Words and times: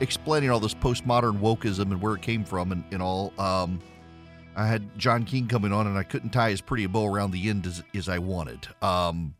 explaining 0.00 0.50
all 0.50 0.60
this 0.60 0.74
postmodern 0.74 1.40
wokeism 1.40 1.92
and 1.92 2.02
where 2.02 2.14
it 2.14 2.20
came 2.20 2.44
from 2.44 2.72
and, 2.72 2.84
and 2.92 3.00
all. 3.00 3.32
Um, 3.38 3.80
I 4.56 4.66
had 4.66 4.98
John 4.98 5.24
King 5.24 5.48
coming 5.48 5.72
on, 5.72 5.86
and 5.86 5.96
I 5.96 6.02
couldn't 6.02 6.30
tie 6.30 6.50
as 6.50 6.60
pretty 6.60 6.84
a 6.84 6.88
bow 6.88 7.06
around 7.06 7.30
the 7.30 7.48
end 7.48 7.66
as, 7.66 7.82
as 7.94 8.08
I 8.08 8.18
wanted. 8.18 8.68
Um, 8.80 9.34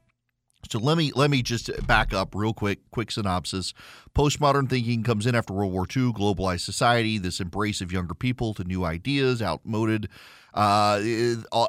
so 0.70 0.78
let 0.78 0.96
me 0.96 1.10
let 1.14 1.30
me 1.30 1.42
just 1.42 1.70
back 1.86 2.14
up 2.14 2.34
real 2.34 2.54
quick. 2.54 2.78
Quick 2.90 3.10
synopsis: 3.10 3.74
Postmodern 4.14 4.68
thinking 4.68 5.02
comes 5.02 5.26
in 5.26 5.34
after 5.34 5.52
World 5.52 5.72
War 5.72 5.84
II, 5.84 6.12
globalized 6.12 6.60
society, 6.60 7.18
this 7.18 7.40
embrace 7.40 7.80
of 7.80 7.92
younger 7.92 8.14
people 8.14 8.54
to 8.54 8.64
new 8.64 8.84
ideas, 8.84 9.42
outmoded 9.42 10.08
uh, 10.54 11.02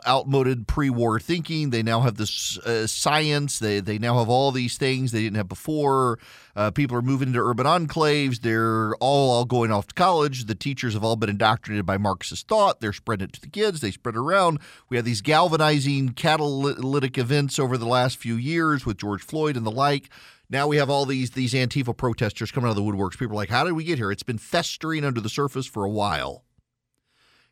outmoded 0.06 0.68
pre-war 0.68 1.20
thinking. 1.20 1.70
They 1.70 1.84
now 1.84 2.02
have 2.02 2.18
this 2.18 2.58
uh, 2.60 2.86
science. 2.88 3.60
They 3.60 3.80
they 3.80 3.98
now 3.98 4.20
have 4.20 4.30
all 4.30 4.52
these 4.52 4.78
things 4.78 5.12
they 5.12 5.22
didn't 5.22 5.38
have 5.38 5.48
before. 5.48 6.20
Uh, 6.56 6.70
people 6.70 6.96
are 6.98 7.02
moving 7.02 7.30
into 7.30 7.40
urban 7.40 7.66
enclaves. 7.66 8.42
They're 8.42 8.94
all, 8.96 9.32
all 9.32 9.46
going 9.46 9.72
off 9.72 9.88
to 9.88 9.96
college. 9.96 10.46
The 10.46 10.56
teachers 10.56 10.94
have 10.94 11.04
all 11.04 11.16
been 11.16 11.30
indoctrinated 11.30 11.86
by 11.86 11.98
Marxist 11.98 12.48
thought. 12.48 12.80
They're 12.80 12.94
spreading 12.94 13.26
it 13.26 13.34
to 13.34 13.42
the 13.42 13.48
kids. 13.48 13.82
They 13.82 13.92
spread 13.92 14.16
it 14.16 14.20
around. 14.20 14.60
We 14.90 14.98
have 14.98 15.06
these 15.06 15.22
galvanizing 15.22 16.10
catalytic 16.10 17.18
events 17.18 17.58
over 17.58 17.78
the 17.78 17.88
last 17.88 18.18
few 18.18 18.36
years 18.36 18.86
with 18.86 18.98
George 18.98 19.24
Floyd 19.24 19.58
and 19.58 19.66
the 19.66 19.72
like. 19.72 20.10
Now 20.50 20.68
we 20.68 20.78
have 20.78 20.90
all 20.90 21.06
these 21.06 21.32
these 21.32 21.54
Antifa 21.54 21.96
protesters 21.96 22.52
coming 22.52 22.68
out 22.68 22.72
of 22.72 22.76
the 22.76 22.84
woodworks. 22.84 23.18
People 23.18 23.34
are 23.34 23.38
like, 23.38 23.50
"How 23.50 23.64
did 23.64 23.74
we 23.74 23.86
get 23.86 23.98
here?" 23.98 24.12
It's 24.12 24.24
been 24.24 24.38
festering 24.38 25.06
under 25.06 25.22
the 25.22 25.30
surface 25.30 25.66
for 25.66 25.86
a 25.86 25.90
while 25.90 26.44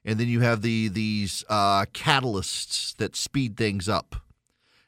and 0.04 0.20
then 0.20 0.28
you 0.28 0.42
have 0.42 0.62
the 0.62 0.88
these 0.88 1.44
uh, 1.50 1.86
catalysts 1.94 2.96
that 2.98 3.16
speed 3.16 3.58
things 3.58 3.88
up 3.88 4.16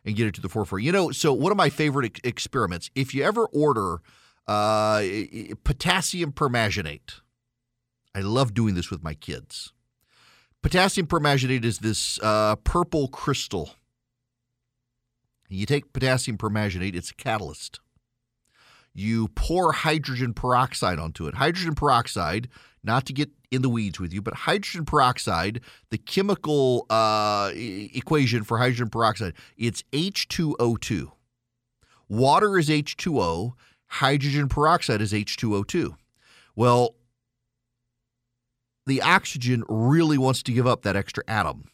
and 0.06 0.16
get 0.16 0.28
it 0.28 0.34
to 0.36 0.42
the 0.42 0.50
forefront. 0.50 0.84
You 0.84 0.92
know, 0.92 1.12
so 1.12 1.34
one 1.34 1.52
of 1.52 1.58
my 1.58 1.70
favorite 1.70 2.06
ex- 2.06 2.22
experiments, 2.24 2.90
if 2.96 3.14
you 3.14 3.24
ever 3.24 3.46
order 3.48 4.02
uh, 4.48 5.04
potassium 5.64 6.32
permanganate, 6.32 7.22
I 8.14 8.22
love 8.22 8.54
doing 8.54 8.76
this 8.76 8.92
with 8.92 9.04
my 9.04 9.14
kids. 9.14 9.74
Potassium 10.62 11.08
permanganate 11.08 11.66
is 11.66 11.80
this 11.80 12.20
uh, 12.22 12.56
purple 12.58 13.08
crystal. 13.08 13.72
You 15.50 15.66
take 15.66 15.94
potassium 15.94 16.38
permanganate; 16.38 16.96
it's 16.96 17.12
a 17.12 17.16
catalyst. 17.16 17.80
You 18.94 19.30
pour 19.30 19.72
hydrogen 19.72 20.34
peroxide 20.34 21.00
onto 21.00 21.28
it. 21.28 21.36
Hydrogen 21.36 21.74
peroxide, 21.76 22.48
not 22.84 23.06
to 23.08 23.14
get 23.14 23.30
in 23.52 23.62
the 23.62 23.70
weeds 23.70 24.00
with 24.00 24.14
you, 24.14 24.22
but 24.22 24.34
hydrogen 24.34 24.86
peroxide, 24.86 25.62
the 25.90 25.98
chemical 25.98 26.86
uh, 26.90 27.52
e- 27.56 27.92
equation 27.94 28.44
for 28.44 28.58
hydrogen 28.58 28.90
peroxide, 28.90 29.34
it's 29.58 29.84
H2O2. 29.94 31.12
Water 32.10 32.58
is 32.58 32.70
H2O, 32.70 33.54
hydrogen 33.88 34.50
peroxide 34.50 35.02
is 35.02 35.14
H2O2. 35.14 35.96
Well, 36.56 36.96
the 38.86 39.02
oxygen 39.02 39.64
really 39.70 40.18
wants 40.18 40.44
to 40.44 40.52
give 40.52 40.68
up 40.68 40.84
that 40.84 40.96
extra 40.96 41.24
atom. 41.28 41.66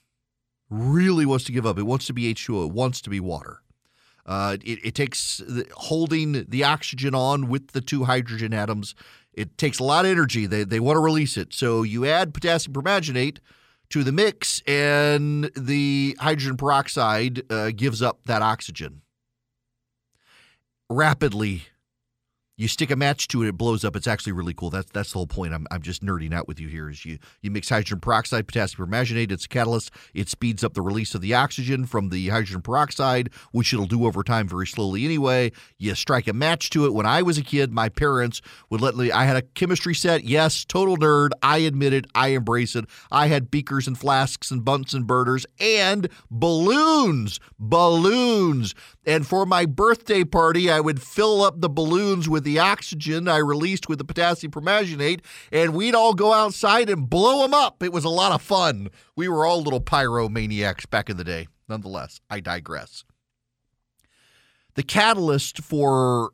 Really 0.70 1.26
wants 1.26 1.46
to 1.46 1.52
give 1.52 1.66
up. 1.66 1.80
It 1.80 1.84
wants 1.84 2.06
to 2.08 2.14
be 2.14 2.32
H2O, 2.34 2.68
it 2.68 2.74
wants 2.74 3.02
to 3.02 3.10
be 3.10 3.20
water. 3.20 3.62
Uh, 4.26 4.58
it, 4.64 4.80
it, 4.86 4.96
takes 4.96 5.38
the, 5.38 5.66
holding 5.74 6.46
the 6.48 6.64
oxygen 6.64 7.16
on 7.16 7.48
with 7.48 7.70
the 7.70 7.82
two 7.82 8.04
hydrogen 8.04 8.54
atoms 8.54 8.94
it 9.40 9.58
takes 9.58 9.80
a 9.80 9.84
lot 9.84 10.04
of 10.04 10.12
energy. 10.12 10.46
They, 10.46 10.66
they 10.66 10.82
want 10.82 10.98
to 10.98 11.02
release 11.02 11.38
it. 11.38 11.54
So 11.54 11.84
you 11.84 12.06
add 12.06 12.34
potassium 12.34 12.74
permanganate 12.74 13.40
to 13.90 14.04
the 14.04 14.12
mix, 14.12 14.62
and 14.68 15.50
the 15.56 16.16
hydrogen 16.20 16.58
peroxide 16.58 17.50
uh, 17.52 17.72
gives 17.72 18.02
up 18.02 18.20
that 18.26 18.42
oxygen 18.42 19.02
rapidly 20.90 21.64
you 22.60 22.68
stick 22.68 22.92
a 22.92 22.96
match 22.98 23.30
to 23.30 23.42
it, 23.42 23.48
it 23.48 23.58
blows 23.58 23.86
up. 23.86 23.96
It's 23.96 24.06
actually 24.06 24.34
really 24.34 24.54
cool. 24.54 24.70
That's 24.70 24.92
that's 24.92 25.14
the 25.14 25.18
whole 25.18 25.28
point. 25.28 25.54
I'm, 25.54 25.66
I'm 25.72 25.82
just 25.82 26.04
nerding 26.04 26.34
out 26.34 26.46
with 26.46 26.60
you 26.60 26.68
here. 26.68 26.90
Is 26.90 27.06
you 27.06 27.18
you 27.42 27.50
mix 27.50 27.70
hydrogen 27.70 28.02
peroxide, 28.02 28.48
potassium 28.48 28.86
permanganate. 28.86 29.32
It's 29.32 29.46
a 29.46 29.48
catalyst. 29.48 29.92
It 30.14 30.28
speeds 30.28 30.62
up 30.62 30.74
the 30.74 30.82
release 30.82 31.16
of 31.16 31.22
the 31.22 31.34
oxygen 31.34 31.86
from 31.86 32.10
the 32.10 32.28
hydrogen 32.28 32.62
peroxide, 32.62 33.30
which 33.54 33.72
it'll 33.72 33.86
do 33.86 34.06
over 34.06 34.24
time 34.24 34.46
very 34.50 34.68
slowly 34.68 35.06
anyway. 35.06 35.54
You 35.78 35.96
strike 35.96 36.28
a 36.28 36.34
match 36.34 36.70
to 36.72 36.86
it. 36.86 36.94
When 36.94 37.06
I 37.06 37.22
was 37.22 37.38
a 37.38 37.44
kid, 37.44 37.72
my 37.72 37.88
parents 37.88 38.42
would 38.70 38.82
let 38.82 38.98
me. 38.98 39.10
I 39.10 39.24
had 39.24 39.38
a 39.38 39.42
chemistry 39.42 39.96
set. 39.96 40.26
Yes, 40.26 40.66
total 40.66 40.98
nerd. 40.98 41.30
I 41.42 41.60
admit 41.60 41.94
it. 41.94 42.08
I 42.14 42.30
embrace 42.30 42.76
it. 42.76 42.84
I 43.10 43.28
had 43.28 43.50
beakers 43.50 43.88
and 43.88 43.98
flasks 43.98 44.52
and 44.52 44.66
Bunsen 44.66 45.04
burners 45.04 45.46
and 45.62 46.10
balloons. 46.30 47.40
Balloons. 47.58 48.76
And 49.10 49.26
for 49.26 49.48
my 49.48 49.66
birthday 49.66 50.24
party, 50.24 50.70
I 50.70 50.80
would 50.80 51.02
fill 51.02 51.42
up 51.42 51.62
the 51.62 51.68
balloons 51.68 52.30
with 52.30 52.44
the 52.44 52.60
oxygen 52.60 53.28
I 53.28 53.38
released 53.38 53.90
with 53.90 53.98
the 53.98 54.04
potassium 54.04 54.52
permanganate, 54.52 55.22
and 55.52 55.74
we'd 55.74 55.96
all 55.96 56.14
go 56.14 56.32
outside 56.32 56.92
and 56.92 57.10
blow 57.10 57.42
them 57.42 57.56
up. 57.56 57.82
It 57.82 57.92
was 57.92 58.06
a 58.06 58.10
lot 58.10 58.34
of 58.34 58.44
fun. 58.44 58.90
We 59.16 59.28
were 59.28 59.48
all 59.48 59.64
little 59.64 59.82
pyromaniacs 59.82 60.88
back 60.88 61.10
in 61.10 61.18
the 61.18 61.24
day. 61.24 61.48
Nonetheless, 61.68 62.22
I 62.30 62.40
digress. 62.40 63.04
The 64.76 64.84
catalyst 64.84 65.58
for 65.58 66.30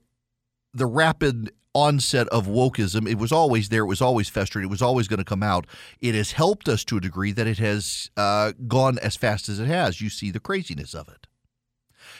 the 0.73 0.85
rapid 0.85 1.51
onset 1.73 2.27
of 2.27 2.45
wokeism, 2.45 3.09
it 3.09 3.17
was 3.17 3.31
always 3.31 3.69
there. 3.69 3.83
It 3.83 3.87
was 3.87 4.01
always 4.01 4.27
festering. 4.27 4.65
It 4.65 4.69
was 4.69 4.81
always 4.81 5.07
going 5.07 5.19
to 5.19 5.23
come 5.23 5.43
out. 5.43 5.65
It 6.01 6.13
has 6.13 6.33
helped 6.33 6.67
us 6.67 6.83
to 6.85 6.97
a 6.97 7.01
degree 7.01 7.31
that 7.31 7.47
it 7.47 7.59
has 7.59 8.11
uh, 8.17 8.51
gone 8.67 8.99
as 8.99 9.15
fast 9.15 9.47
as 9.47 9.61
it 9.61 9.67
has. 9.67 10.01
You 10.01 10.09
see 10.09 10.29
the 10.29 10.41
craziness 10.41 10.93
of 10.93 11.07
it. 11.07 11.27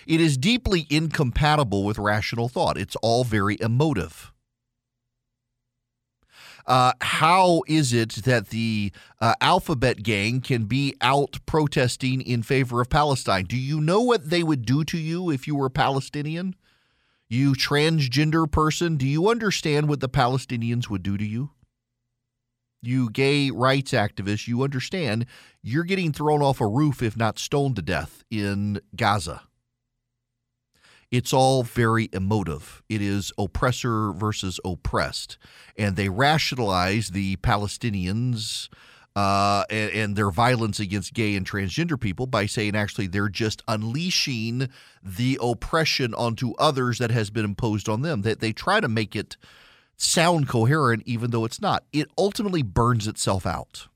It 0.08 0.22
is 0.22 0.38
deeply 0.38 0.88
incompatible 0.90 1.84
with 1.84 1.98
rational 1.98 2.50
thought. 2.50 2.78
It's 2.78 2.96
all 2.98 3.24
very 3.24 3.58
emotive. 3.60 4.32
Uh, 6.68 6.94
how 7.02 7.62
is 7.68 7.94
it 7.94 8.10
that 8.24 8.50
the 8.50 8.92
uh, 9.22 9.36
alphabet 9.40 10.02
gang 10.02 10.42
can 10.42 10.66
be 10.66 10.96
out 11.00 11.38
protesting 11.46 12.22
in 12.22 12.42
favor 12.42 12.82
of 12.82 12.90
Palestine? 12.90 13.46
Do 13.46 13.58
you 13.58 13.80
know 13.80 14.02
what 14.02 14.30
they 14.30 14.42
would 14.42 14.66
do 14.66 14.84
to 14.86 14.98
you 14.98 15.30
if 15.30 15.48
you 15.48 15.56
were 15.56 15.70
Palestinian? 15.70 16.56
You 17.28 17.54
transgender 17.54 18.52
person, 18.52 18.98
do 18.98 19.08
you 19.08 19.30
understand 19.30 19.90
what 19.90 20.00
the 20.00 20.10
Palestinians 20.10 20.90
would 20.90 21.04
do 21.04 21.18
to 21.18 21.26
you? 21.26 21.52
You 22.82 23.10
gay 23.10 23.50
rights 23.50 23.92
activists, 23.92 24.48
you 24.48 24.64
understand 24.64 25.26
you're 25.62 25.84
getting 25.84 26.12
thrown 26.12 26.42
off 26.42 26.62
a 26.62 26.68
roof, 26.68 27.02
if 27.02 27.18
not 27.18 27.40
stoned 27.40 27.76
to 27.78 27.82
death, 27.82 28.24
in 28.30 28.80
Gaza 28.96 29.42
it's 31.16 31.32
all 31.32 31.64
very 31.64 32.10
emotive. 32.12 32.84
It 32.90 33.02
is 33.02 33.32
oppressor 33.38 34.12
versus 34.12 34.60
oppressed. 34.66 35.38
And 35.78 35.96
they 35.96 36.10
rationalize 36.10 37.12
the 37.12 37.38
Palestinians 37.38 38.68
uh, 39.16 39.64
and, 39.70 39.92
and, 39.92 40.16
their 40.18 40.30
violence 40.30 40.78
against 40.78 41.14
gay 41.14 41.36
and 41.36 41.50
transgender 41.50 41.98
people 41.98 42.28
by 42.28 42.46
saying 42.46 42.76
actually 42.76 43.08
they're 43.08 43.30
just 43.30 43.64
unleashing 43.66 44.68
the 45.02 45.40
oppression 45.42 46.14
onto 46.14 46.54
others 46.56 46.98
that 46.98 47.12
has 47.12 47.30
been 47.30 47.46
imposed 47.46 47.88
on 47.88 48.02
them. 48.02 48.24
That 48.24 48.42
they, 48.42 48.48
they 48.48 48.54
try 48.54 48.82
to 48.82 48.90
make 48.90 49.16
it 49.16 49.38
sound 49.96 50.50
coherent, 50.50 51.04
even 51.06 51.32
though 51.32 51.46
it's 51.46 51.62
not. 51.62 51.86
It 51.94 52.10
ultimately 52.18 52.62
burns 52.62 53.08
itself 53.08 53.46
out. 53.46 53.88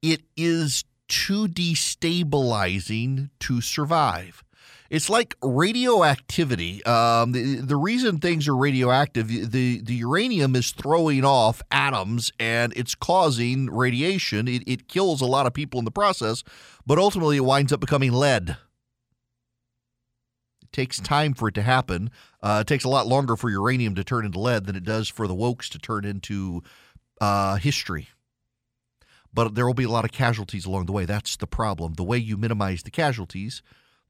It 0.00 0.22
is 0.34 0.84
too 1.08 1.46
destabilizing 1.46 3.28
to 3.40 3.60
survive. 3.60 4.42
It's 4.92 5.08
like 5.08 5.34
radioactivity. 5.42 6.84
Um, 6.84 7.32
the, 7.32 7.54
the 7.62 7.78
reason 7.78 8.18
things 8.18 8.46
are 8.46 8.54
radioactive, 8.54 9.50
the, 9.50 9.80
the 9.80 9.94
uranium 9.94 10.54
is 10.54 10.70
throwing 10.70 11.24
off 11.24 11.62
atoms 11.70 12.30
and 12.38 12.74
it's 12.76 12.94
causing 12.94 13.70
radiation. 13.70 14.46
It, 14.46 14.64
it 14.66 14.88
kills 14.88 15.22
a 15.22 15.26
lot 15.26 15.46
of 15.46 15.54
people 15.54 15.78
in 15.78 15.86
the 15.86 15.90
process, 15.90 16.44
but 16.84 16.98
ultimately 16.98 17.38
it 17.38 17.44
winds 17.44 17.72
up 17.72 17.80
becoming 17.80 18.12
lead. 18.12 18.58
It 20.60 20.72
takes 20.72 21.00
time 21.00 21.32
for 21.32 21.48
it 21.48 21.54
to 21.54 21.62
happen. 21.62 22.10
Uh, 22.42 22.58
it 22.60 22.66
takes 22.66 22.84
a 22.84 22.90
lot 22.90 23.06
longer 23.06 23.34
for 23.34 23.48
uranium 23.48 23.94
to 23.94 24.04
turn 24.04 24.26
into 24.26 24.40
lead 24.40 24.66
than 24.66 24.76
it 24.76 24.84
does 24.84 25.08
for 25.08 25.26
the 25.26 25.34
wokes 25.34 25.70
to 25.70 25.78
turn 25.78 26.04
into 26.04 26.62
uh, 27.18 27.56
history 27.56 28.08
but 29.34 29.54
there 29.54 29.66
will 29.66 29.72
be 29.72 29.84
a 29.84 29.88
lot 29.88 30.04
of 30.04 30.12
casualties 30.12 30.66
along 30.66 30.84
the 30.84 30.92
way. 30.92 31.06
That's 31.06 31.36
the 31.36 31.46
problem. 31.46 31.94
The 31.94 32.04
way 32.04 32.18
you 32.18 32.36
minimize 32.36 32.82
the 32.82 32.90
casualties 32.90 33.62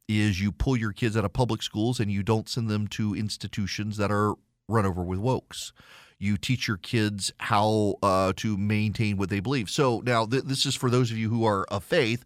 is 0.09 0.41
you 0.41 0.53
pull 0.53 0.77
your 0.77 0.93
kids 0.93 1.17
out 1.17 1.25
of 1.25 1.33
public 1.33 1.63
schools 1.63 2.01
and 2.01 2.11
you 2.11 2.23
don't 2.23 2.49
send 2.49 2.69
them 2.69 2.87
to 2.89 3.15
institutions 3.15 3.97
that 3.97 4.11
are 4.11 4.35
run 4.69 4.87
over 4.87 5.03
with 5.03 5.19
wokes. 5.19 5.73
You 6.19 6.37
teach 6.37 6.69
your 6.69 6.77
kids 6.77 7.33
how 7.39 7.97
uh, 8.03 8.33
to 8.37 8.57
maintain 8.57 9.17
what 9.17 9.29
they 9.31 9.41
believe. 9.41 9.69
So 9.71 10.03
now 10.05 10.27
th- 10.27 10.45
this 10.45 10.67
is 10.67 10.75
for 10.75 10.91
those 10.91 11.11
of 11.11 11.19
you 11.19 11.31
who 11.31 11.45
are 11.45 11.65
of 11.65 11.83
faith. 11.83 12.25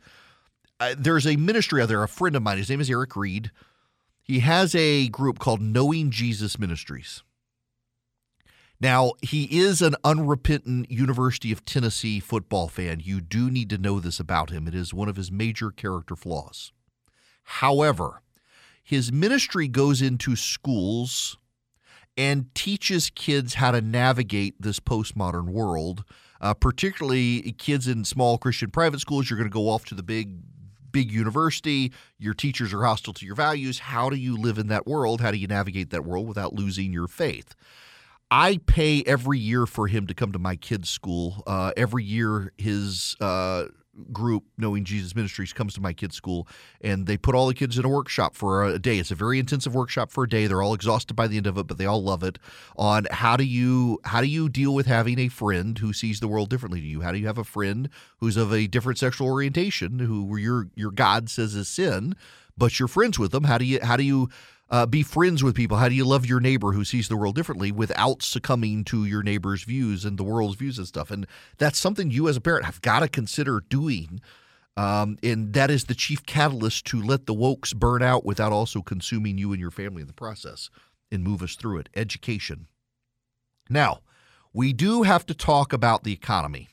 uh, 0.81 0.95
there's 0.99 1.27
a 1.27 1.37
ministry 1.37 1.83
out 1.83 1.89
there. 1.89 2.03
A 2.03 2.09
friend 2.09 2.37
of 2.37 2.43
mine, 2.43 2.59
his 2.59 2.69
name 2.71 2.81
is 2.81 2.91
Eric 2.91 3.17
Reed. 3.17 3.51
He 4.23 4.41
has 4.41 4.75
a 4.75 5.09
group 5.09 5.39
called 5.39 5.61
Knowing 5.61 6.11
Jesus 6.11 6.59
Ministries. 6.59 7.23
Now, 8.79 9.13
he 9.23 9.45
is 9.59 9.81
an 9.81 9.95
unrepentant 10.05 10.91
University 10.91 11.51
of 11.51 11.65
Tennessee 11.65 12.21
football 12.21 12.69
fan. 12.69 13.01
You 13.03 13.23
do 13.23 13.51
need 13.51 13.71
to 13.71 13.79
know 13.79 14.01
this 14.01 14.21
about 14.21 14.51
him. 14.51 14.69
It 14.69 14.75
is 14.75 14.93
one 14.93 15.09
of 15.09 15.17
his 15.17 15.33
major 15.33 15.71
character 15.71 16.15
flaws. 16.15 16.73
However, 17.47 18.23
his 18.83 19.13
ministry 19.13 19.69
goes 19.69 20.03
into 20.03 20.37
schools 20.37 21.39
and 22.17 22.53
teaches 22.55 23.11
kids 23.11 23.55
how 23.55 23.71
to 23.71 23.81
navigate 23.81 24.61
this 24.61 24.81
postmodern 24.81 25.51
world, 25.51 26.05
uh, 26.41 26.55
particularly 26.55 27.53
kids 27.53 27.87
in 27.87 28.05
small 28.05 28.37
Christian 28.37 28.71
private 28.71 29.01
schools. 29.01 29.31
You're 29.31 29.39
going 29.39 29.49
to 29.49 29.55
go 29.55 29.69
off 29.69 29.85
to 29.87 29.95
the 29.95 30.03
big 30.03 30.37
big 30.93 31.13
university, 31.13 31.93
your 32.19 32.33
teachers 32.33 32.73
are 32.73 32.83
hostile 32.83 33.13
to 33.13 33.27
your 33.27 33.35
values. 33.35 33.81
How 33.81 34.09
do 34.09 34.17
you 34.17 34.35
live 34.35 34.57
in 34.57 34.69
that 34.69 34.87
world? 34.87 35.21
How 35.21 35.31
do 35.31 35.37
you 35.37 35.47
navigate 35.47 35.91
that 35.91 36.07
world 36.07 36.27
without 36.27 36.55
losing 36.55 36.91
your 36.91 37.07
faith? 37.07 37.55
I 38.31 38.61
pay 38.67 39.03
every 39.05 39.39
year 39.39 39.67
for 39.67 39.89
him 39.89 40.07
to 40.07 40.15
come 40.15 40.33
to 40.33 40.39
my 40.39 40.57
kids' 40.57 40.89
school. 40.89 41.43
Uh, 41.47 41.73
every 41.77 42.03
year, 42.03 42.51
his 42.57 43.15
uh, 43.21 43.65
group, 44.13 44.45
Knowing 44.57 44.85
Jesus 44.85 45.15
Ministries, 45.15 45.53
comes 45.53 45.75
to 45.75 45.81
my 45.81 45.93
kids' 45.93 46.17
school 46.17 46.47
and 46.81 47.07
they 47.07 47.17
put 47.17 47.35
all 47.35 47.47
the 47.47 47.55
kids 47.55 47.79
in 47.79 47.85
a 47.85 47.89
workshop 47.89 48.35
for 48.35 48.65
a 48.65 48.79
day. 48.79 48.99
It's 48.99 49.11
a 49.11 49.15
very 49.15 49.39
intensive 49.39 49.75
workshop 49.75 50.11
for 50.11 50.25
a 50.25 50.29
day. 50.29 50.47
They're 50.47 50.63
all 50.63 50.75
exhausted 50.75 51.15
by 51.15 51.27
the 51.27 51.37
end 51.37 51.47
of 51.47 51.59
it, 51.59 51.67
but 51.67 51.79
they 51.79 51.87
all 51.87 52.03
love 52.03 52.23
it. 52.23 52.39
On 52.77 53.07
how 53.11 53.37
do 53.37 53.45
you 53.45 54.01
how 54.05 54.21
do 54.21 54.27
you 54.27 54.49
deal 54.49 54.75
with 54.75 54.87
having 54.87 55.19
a 55.19 55.29
friend 55.29 55.79
who 55.79 55.93
sees 55.93 56.21
the 56.21 56.29
world 56.29 56.51
differently 56.51 56.81
to 56.81 56.87
you? 56.87 57.01
How 57.03 57.13
do 57.13 57.19
you 57.19 57.27
have 57.27 57.39
a 57.39 57.45
friend 57.45 57.89
who's 58.19 58.37
of 58.37 58.53
a 58.53 58.67
different 58.67 58.99
sexual 58.99 59.29
orientation 59.29 59.99
who 59.99 60.37
your 60.37 60.69
your 60.75 60.91
God 60.91 61.31
says 61.31 61.55
is 61.55 61.69
sin, 61.69 62.15
but 62.57 62.79
you're 62.79 62.89
friends 62.89 63.19
with 63.19 63.33
them? 63.33 63.45
How 63.45 63.59
do 63.59 63.65
you 63.65 63.81
how 63.83 63.97
do 63.97 64.03
you 64.03 64.29
uh, 64.69 64.87
be 64.87 65.03
friends 65.03 65.43
with 65.45 65.55
people? 65.55 65.77
How 65.77 65.89
do 65.89 65.95
you 65.95 66.05
love 66.05 66.27
your 66.27 66.41
neighbor 66.41 66.73
who 66.73 66.85
sees 66.85 67.09
the 67.09 67.17
world 67.17 67.37
differently 67.37 67.71
without 67.71 68.23
succumbing 68.23 68.85
to 68.85 69.05
your 69.05 69.23
neighbor's 69.23 69.63
views 69.63 70.05
and 70.05 70.19
the 70.19 70.25
world's 70.25 70.57
views 70.57 70.79
and 70.79 70.87
stuff? 70.87 71.11
And 71.11 71.27
that's 71.59 71.79
something 71.79 72.11
you 72.11 72.29
as 72.29 72.37
a 72.37 72.41
parent 72.41 72.65
have 72.65 72.81
got 72.81 73.01
to 73.01 73.09
consider 73.09 73.63
doing. 73.69 74.21
Um, 74.77 75.19
and 75.23 75.53
that 75.55 75.71
is 75.71 75.85
the 75.85 75.95
chief 75.95 76.27
catalyst 76.27 76.85
to 76.87 77.01
let 77.01 77.27
the 77.27 77.35
wokes 77.35 77.75
burn 77.75 78.03
out 78.03 78.25
without 78.25 78.53
also 78.53 78.83
consuming 78.83 79.39
you 79.39 79.53
and 79.53 79.61
your 79.61 79.71
family 79.71 80.03
in 80.03 80.09
the 80.09 80.13
process 80.13 80.69
and 81.11 81.23
move 81.23 81.43
us 81.43 81.55
through 81.55 81.79
it. 81.79 81.89
Education. 81.95 82.67
Now, 83.71 84.01
we 84.53 84.73
do 84.73 85.03
have 85.03 85.25
to 85.27 85.35
talk 85.35 85.73
about 85.73 86.05
the 86.05 86.13
economy 86.13 86.69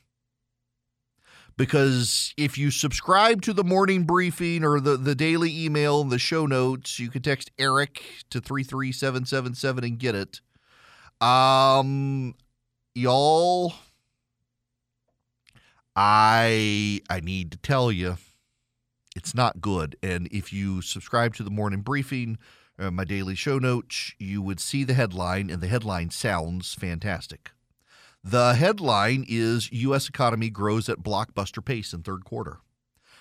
because 1.57 2.33
if 2.37 2.57
you 2.57 2.71
subscribe 2.71 3.41
to 3.43 3.53
the 3.53 3.63
morning 3.63 4.03
briefing 4.03 4.63
or 4.63 4.79
the, 4.79 4.97
the 4.97 5.15
daily 5.15 5.65
email 5.65 6.01
and 6.01 6.11
the 6.11 6.19
show 6.19 6.45
notes, 6.45 6.99
you 6.99 7.09
can 7.09 7.21
text 7.21 7.51
Eric 7.59 8.01
to 8.29 8.39
33777 8.39 9.83
and 9.83 9.99
get 9.99 10.15
it. 10.15 10.41
Um, 11.25 12.35
y'all, 12.95 13.73
I 15.95 17.01
I 17.09 17.19
need 17.19 17.51
to 17.51 17.57
tell 17.57 17.91
you, 17.91 18.17
it's 19.15 19.35
not 19.35 19.61
good. 19.61 19.95
And 20.01 20.27
if 20.31 20.51
you 20.51 20.81
subscribe 20.81 21.35
to 21.35 21.43
the 21.43 21.51
morning 21.51 21.81
briefing, 21.81 22.37
uh, 22.79 22.89
my 22.89 23.03
daily 23.03 23.35
show 23.35 23.59
notes, 23.59 24.13
you 24.17 24.41
would 24.41 24.59
see 24.59 24.83
the 24.83 24.95
headline, 24.95 25.49
and 25.49 25.61
the 25.61 25.67
headline 25.67 26.09
sounds 26.09 26.73
fantastic. 26.73 27.51
The 28.23 28.53
headline 28.53 29.25
is 29.27 29.69
U.S. 29.71 30.07
economy 30.07 30.49
grows 30.49 30.87
at 30.87 30.99
blockbuster 30.99 31.63
pace 31.63 31.91
in 31.91 32.03
third 32.03 32.23
quarter. 32.23 32.59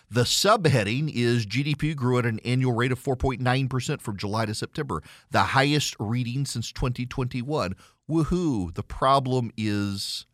The 0.08 0.22
subheading 0.22 1.10
is 1.12 1.46
GDP 1.46 1.96
grew 1.96 2.18
at 2.18 2.26
an 2.26 2.38
annual 2.44 2.74
rate 2.74 2.92
of 2.92 3.02
4.9% 3.02 4.00
from 4.00 4.16
July 4.16 4.46
to 4.46 4.54
September, 4.54 5.02
the 5.30 5.42
highest 5.42 5.96
reading 5.98 6.44
since 6.44 6.70
2021. 6.70 7.74
Woohoo! 8.08 8.74
The 8.74 8.82
problem 8.82 9.50
is 9.56 10.26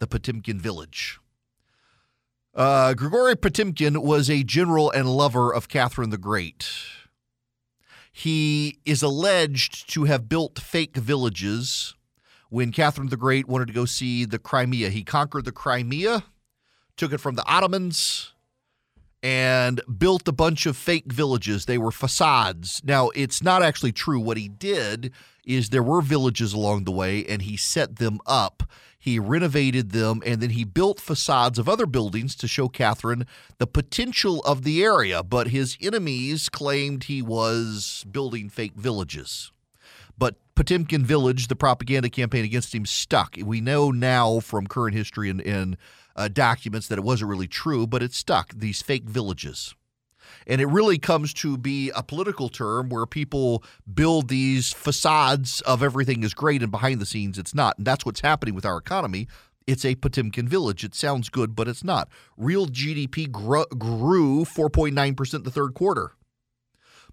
the 0.00 0.06
Potemkin 0.06 0.58
village. 0.58 1.18
Uh, 2.54 2.92
Grigory 2.92 3.36
Potemkin 3.36 4.02
was 4.02 4.28
a 4.28 4.42
general 4.42 4.90
and 4.90 5.08
lover 5.08 5.54
of 5.54 5.68
Catherine 5.68 6.10
the 6.10 6.18
Great. 6.18 6.68
He 8.10 8.80
is 8.84 9.02
alleged 9.02 9.88
to 9.94 10.04
have 10.04 10.28
built 10.28 10.58
fake 10.58 10.96
villages 10.96 11.94
when 12.48 12.72
Catherine 12.72 13.08
the 13.08 13.16
Great 13.16 13.46
wanted 13.46 13.68
to 13.68 13.74
go 13.74 13.84
see 13.84 14.24
the 14.24 14.38
Crimea. 14.38 14.90
He 14.90 15.04
conquered 15.04 15.44
the 15.44 15.52
Crimea, 15.52 16.24
took 16.96 17.12
it 17.12 17.18
from 17.18 17.34
the 17.34 17.46
Ottomans, 17.46 18.32
and 19.22 19.80
built 19.98 20.28
a 20.28 20.32
bunch 20.32 20.66
of 20.66 20.76
fake 20.76 21.12
villages. 21.12 21.66
They 21.66 21.78
were 21.78 21.90
facades. 21.90 22.80
Now, 22.84 23.10
it's 23.10 23.42
not 23.42 23.62
actually 23.62 23.92
true. 23.92 24.20
What 24.20 24.36
he 24.36 24.48
did 24.48 25.12
is 25.44 25.70
there 25.70 25.82
were 25.82 26.00
villages 26.00 26.52
along 26.52 26.84
the 26.84 26.92
way, 26.92 27.24
and 27.26 27.42
he 27.42 27.56
set 27.56 27.96
them 27.96 28.20
up. 28.26 28.62
He 28.98 29.18
renovated 29.18 29.90
them, 29.90 30.22
and 30.26 30.40
then 30.40 30.50
he 30.50 30.64
built 30.64 31.00
facades 31.00 31.58
of 31.58 31.68
other 31.68 31.86
buildings 31.86 32.34
to 32.36 32.48
show 32.48 32.68
Catherine 32.68 33.26
the 33.58 33.66
potential 33.66 34.40
of 34.40 34.62
the 34.62 34.82
area. 34.82 35.22
But 35.22 35.48
his 35.48 35.76
enemies 35.80 36.48
claimed 36.48 37.04
he 37.04 37.22
was 37.22 38.04
building 38.10 38.48
fake 38.48 38.74
villages. 38.74 39.52
Potemkin 40.58 41.04
Village, 41.04 41.46
the 41.46 41.54
propaganda 41.54 42.10
campaign 42.10 42.44
against 42.44 42.74
him, 42.74 42.84
stuck. 42.84 43.36
We 43.40 43.60
know 43.60 43.92
now 43.92 44.40
from 44.40 44.66
current 44.66 44.96
history 44.96 45.30
and, 45.30 45.40
and 45.42 45.76
uh, 46.16 46.26
documents 46.26 46.88
that 46.88 46.98
it 46.98 47.04
wasn't 47.04 47.30
really 47.30 47.46
true, 47.46 47.86
but 47.86 48.02
it 48.02 48.12
stuck. 48.12 48.52
These 48.52 48.82
fake 48.82 49.04
villages. 49.04 49.76
And 50.48 50.60
it 50.60 50.66
really 50.66 50.98
comes 50.98 51.32
to 51.34 51.56
be 51.56 51.92
a 51.94 52.02
political 52.02 52.48
term 52.48 52.88
where 52.88 53.06
people 53.06 53.62
build 53.94 54.26
these 54.26 54.72
facades 54.72 55.60
of 55.60 55.80
everything 55.80 56.24
is 56.24 56.34
great 56.34 56.60
and 56.60 56.72
behind 56.72 57.00
the 57.00 57.06
scenes 57.06 57.38
it's 57.38 57.54
not. 57.54 57.78
And 57.78 57.86
that's 57.86 58.04
what's 58.04 58.22
happening 58.22 58.56
with 58.56 58.66
our 58.66 58.78
economy. 58.78 59.28
It's 59.68 59.84
a 59.84 59.94
Potemkin 59.94 60.48
village. 60.48 60.82
It 60.82 60.96
sounds 60.96 61.28
good, 61.28 61.54
but 61.54 61.68
it's 61.68 61.84
not. 61.84 62.08
Real 62.36 62.66
GDP 62.66 63.30
grew 63.30 64.44
4.9% 64.44 65.44
the 65.44 65.50
third 65.52 65.74
quarter. 65.74 66.14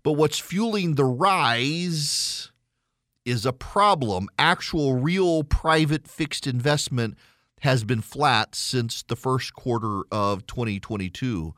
But 0.01 0.13
what's 0.13 0.39
fueling 0.39 0.95
the 0.95 1.05
rise 1.05 2.51
is 3.25 3.45
a 3.45 3.53
problem. 3.53 4.29
Actual, 4.37 4.95
real 4.95 5.43
private 5.43 6.07
fixed 6.07 6.47
investment 6.47 7.17
has 7.61 7.83
been 7.83 8.01
flat 8.01 8.53
since 8.53 9.03
the 9.03 9.15
first 9.15 9.53
quarter 9.53 10.03
of 10.11 10.45
2022. 10.45 11.53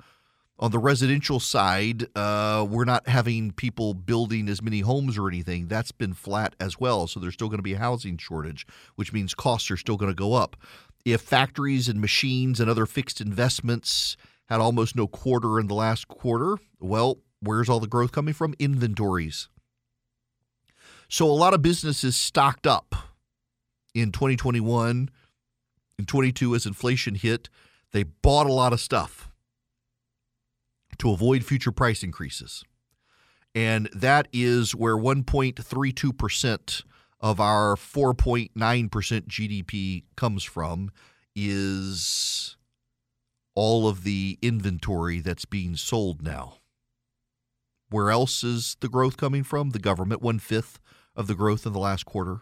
On 0.60 0.72
the 0.72 0.80
residential 0.80 1.40
side, 1.40 2.08
uh, 2.16 2.66
we're 2.68 2.86
not 2.86 3.08
having 3.08 3.52
people 3.52 3.94
building 3.94 4.50
as 4.50 4.62
many 4.62 4.80
homes 4.80 5.18
or 5.18 5.28
anything. 5.28 5.68
That's 5.68 5.92
been 5.92 6.14
flat 6.14 6.56
as 6.60 6.80
well. 6.80 7.06
So 7.06 7.20
there's 7.20 7.36
still 7.36 7.50
going 7.50 7.60
to 7.60 7.64
be 7.64 7.74
a 7.74 7.80
housing 7.80 8.18
shortage, 8.18 8.66
which 8.96 9.14
means 9.14 9.36
costs 9.36 9.70
are 9.70 9.78
still 9.78 9.98
going 9.98 10.12
to 10.12 10.16
go 10.16 10.34
up. 10.34 10.56
If 11.06 11.22
factories 11.22 11.88
and 11.88 12.02
machines 12.02 12.60
and 12.60 12.70
other 12.70 12.88
fixed 12.88 13.22
investments 13.22 14.18
had 14.50 14.60
almost 14.60 14.96
no 14.96 15.08
quarter 15.08 15.60
in 15.60 15.68
the 15.68 15.76
last 15.76 16.08
quarter, 16.08 16.58
well, 16.80 17.20
where's 17.40 17.70
all 17.70 17.80
the 17.80 17.88
growth 17.88 18.12
coming 18.12 18.34
from? 18.34 18.56
Inventories. 18.58 19.50
So 21.10 21.26
a 21.26 21.32
lot 21.32 21.54
of 21.54 21.62
businesses 21.62 22.16
stocked 22.16 22.68
up 22.68 22.96
in 23.94 24.12
2021 24.12 25.10
and 25.98 26.08
22 26.08 26.56
as 26.56 26.66
inflation 26.66 27.16
hit. 27.16 27.50
They 27.92 28.04
bought 28.04 28.48
a 28.48 28.54
lot 28.54 28.74
of 28.74 28.82
stuff 28.82 29.30
to 30.98 31.12
avoid 31.12 31.46
future 31.46 31.72
price 31.72 32.04
increases. 32.04 32.64
And 33.56 33.90
that 33.94 34.28
is 34.34 34.76
where 34.76 34.98
1.32% 34.98 36.84
of 37.20 37.40
our 37.40 37.76
4.9% 37.76 38.52
GDP 38.52 40.04
comes 40.16 40.44
from 40.44 40.92
is 41.36 42.58
all 43.56 43.88
of 43.88 44.04
the 44.04 44.38
inventory 44.42 45.20
that's 45.20 45.46
being 45.46 45.76
sold 45.76 46.22
now. 46.22 46.57
Where 47.89 48.12
else 48.12 48.44
is 48.44 48.75
the 48.82 48.89
growth 48.89 49.17
coming 49.17 49.44
from? 49.44 49.70
The 49.70 49.79
government, 49.79 50.22
one 50.22 50.39
fifth 50.39 50.79
of 51.15 51.27
the 51.27 51.36
growth 51.36 51.65
in 51.65 51.74
the 51.74 51.79
last 51.79 52.06
quarter 52.06 52.41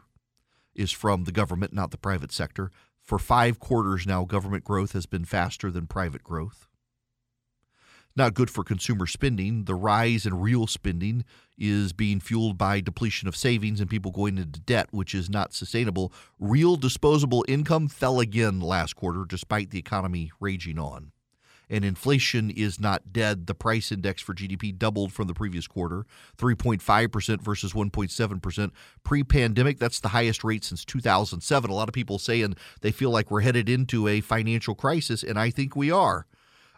is 0.74 0.92
from 0.92 1.24
the 1.24 1.32
government, 1.32 1.74
not 1.74 1.92
the 1.92 1.98
private 1.98 2.32
sector. 2.32 2.72
For 3.02 3.20
five 3.20 3.60
quarters 3.60 4.08
now, 4.08 4.26
government 4.26 4.64
growth 4.64 4.94
has 4.94 5.06
been 5.06 5.26
faster 5.26 5.70
than 5.70 5.86
private 5.86 6.24
growth. 6.24 6.68
Not 8.18 8.34
good 8.34 8.50
for 8.50 8.64
consumer 8.64 9.06
spending. 9.08 9.66
The 9.66 9.76
rise 9.76 10.26
in 10.26 10.40
real 10.40 10.68
spending 10.68 11.26
is 11.58 11.94
being 11.94 12.22
fueled 12.22 12.58
by 12.58 12.80
depletion 12.80 13.28
of 13.28 13.36
savings 13.36 13.82
and 13.82 13.90
people 13.90 14.12
going 14.12 14.38
into 14.38 14.60
debt, 14.62 14.88
which 14.92 15.14
is 15.14 15.30
not 15.30 15.54
sustainable. 15.54 16.14
Real 16.40 16.78
disposable 16.78 17.46
income 17.48 17.88
fell 17.90 18.20
again 18.20 18.62
last 18.62 18.96
quarter 18.96 19.26
despite 19.28 19.70
the 19.70 19.80
economy 19.80 20.32
raging 20.40 20.80
on 20.80 21.12
and 21.70 21.86
inflation 21.86 22.50
is 22.50 22.80
not 22.80 23.12
dead. 23.12 23.48
The 23.48 23.56
price 23.56 23.92
index 23.92 24.22
for 24.22 24.34
GDP 24.34 24.78
doubled 24.78 25.12
from 25.12 25.28
the 25.28 25.34
previous 25.34 25.68
quarter, 25.68 26.06
3.5% 26.38 27.42
versus 27.42 27.74
1.7%. 27.74 28.72
Pre 29.04 29.24
pandemic, 29.24 29.80
that's 29.80 30.00
the 30.00 30.10
highest 30.10 30.44
rate 30.44 30.64
since 30.64 30.86
2007. 30.86 31.70
A 31.70 31.74
lot 31.74 31.90
of 31.90 31.94
people 31.94 32.20
saying 32.20 32.56
they 32.82 32.92
feel 32.92 33.10
like 33.10 33.32
we're 33.32 33.42
headed 33.42 33.70
into 33.70 34.08
a 34.08 34.22
financial 34.22 34.76
crisis, 34.76 35.24
and 35.24 35.40
I 35.40 35.50
think 35.50 35.76
we 35.76 35.92
are. 35.92 36.26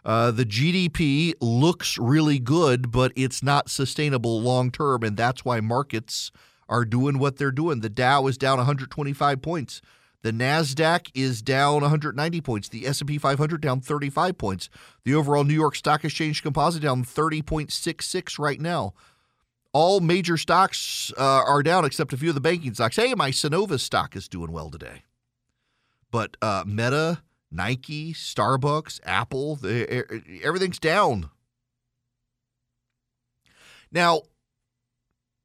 Uh, 0.04 0.30
the 0.30 0.44
GDP 0.44 1.34
looks 1.40 1.98
really 1.98 2.38
good, 2.38 2.90
but 2.90 3.12
it's 3.16 3.42
not 3.42 3.68
sustainable 3.68 4.40
long 4.40 4.70
term, 4.70 5.02
and 5.02 5.16
that's 5.16 5.44
why 5.44 5.60
markets 5.60 6.30
are 6.68 6.84
doing 6.84 7.18
what 7.18 7.36
they're 7.36 7.50
doing. 7.50 7.80
The 7.80 7.88
Dow 7.88 8.26
is 8.26 8.38
down 8.38 8.58
125 8.58 9.42
points. 9.42 9.80
The 10.22 10.32
Nasdaq 10.32 11.10
is 11.14 11.42
down 11.42 11.82
190 11.82 12.40
points. 12.40 12.68
The 12.68 12.86
S&P 12.86 13.18
500 13.18 13.60
down 13.60 13.80
35 13.80 14.36
points. 14.36 14.68
The 15.04 15.14
overall 15.14 15.44
New 15.44 15.54
York 15.54 15.76
Stock 15.76 16.04
Exchange 16.04 16.42
Composite 16.42 16.82
down 16.82 17.04
30.66 17.04 18.38
right 18.38 18.60
now. 18.60 18.94
All 19.72 20.00
major 20.00 20.36
stocks 20.36 21.12
uh, 21.16 21.22
are 21.46 21.62
down 21.62 21.84
except 21.84 22.12
a 22.12 22.16
few 22.16 22.30
of 22.30 22.34
the 22.34 22.40
banking 22.40 22.74
stocks. 22.74 22.96
Hey, 22.96 23.14
my 23.14 23.30
Synovus 23.30 23.80
stock 23.80 24.16
is 24.16 24.28
doing 24.28 24.50
well 24.50 24.70
today. 24.70 25.02
But 26.10 26.36
uh, 26.42 26.64
Meta, 26.66 27.22
Nike, 27.50 28.12
Starbucks, 28.12 29.00
Apple, 29.04 29.56
the, 29.56 30.40
everything's 30.42 30.78
down. 30.78 31.30
Now, 33.92 34.22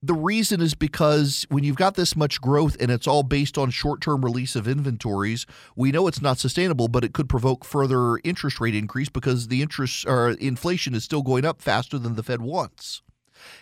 the 0.06 0.14
reason 0.14 0.60
is 0.60 0.76
because 0.76 1.48
when 1.48 1.64
you've 1.64 1.78
got 1.78 1.96
this 1.96 2.14
much 2.14 2.42
growth 2.42 2.76
and 2.82 2.92
it's 2.92 3.08
all 3.08 3.24
based 3.24 3.58
on 3.58 3.70
short 3.70 4.02
term 4.02 4.24
release 4.24 4.54
of 4.54 4.68
inventories, 4.68 5.46
we 5.78 5.94
know 5.94 6.08
it's 6.08 6.22
not 6.22 6.38
sustainable, 6.38 6.90
but 6.90 7.06
it 7.06 7.14
could 7.14 7.30
provoke 7.30 7.64
further 7.64 8.18
interest 8.26 8.60
rate 8.60 8.76
increase 8.76 9.08
because 9.08 9.48
the 9.48 9.62
interest 9.62 10.06
or 10.06 10.32
inflation 10.32 10.94
is 10.94 11.06
still 11.06 11.22
going 11.22 11.46
up 11.46 11.62
faster 11.62 11.98
than 11.98 12.16
the 12.16 12.24
Fed 12.24 12.42
wants. 12.42 13.02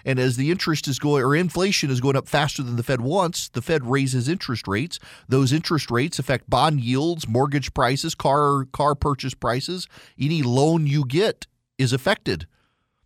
And 0.03 0.17
as 0.17 0.36
the 0.36 0.50
interest 0.50 0.88
is 0.88 0.98
going 0.98 1.24
or 1.24 1.36
inflation 1.36 1.91
is 1.91 2.01
going 2.01 2.15
up 2.15 2.27
faster 2.27 2.63
than 2.63 2.75
the 2.75 2.83
Fed 2.83 3.01
wants, 3.01 3.50
the 3.50 3.62
Fed 3.62 3.86
raises 3.86 4.27
interest 4.27 4.67
rates. 4.67 4.98
Those 5.29 5.53
interest 5.53 5.91
rates 5.91 6.17
affect 6.17 6.50
bond 6.50 6.81
yields, 6.81 7.27
mortgage 7.27 7.71
prices, 7.75 8.15
car 8.15 8.65
car 8.74 8.95
purchase 8.95 9.36
prices. 9.36 9.88
Any 10.19 10.41
loan 10.41 10.88
you 10.88 11.05
get 11.05 11.45
is 11.77 11.93
affected. 11.93 12.48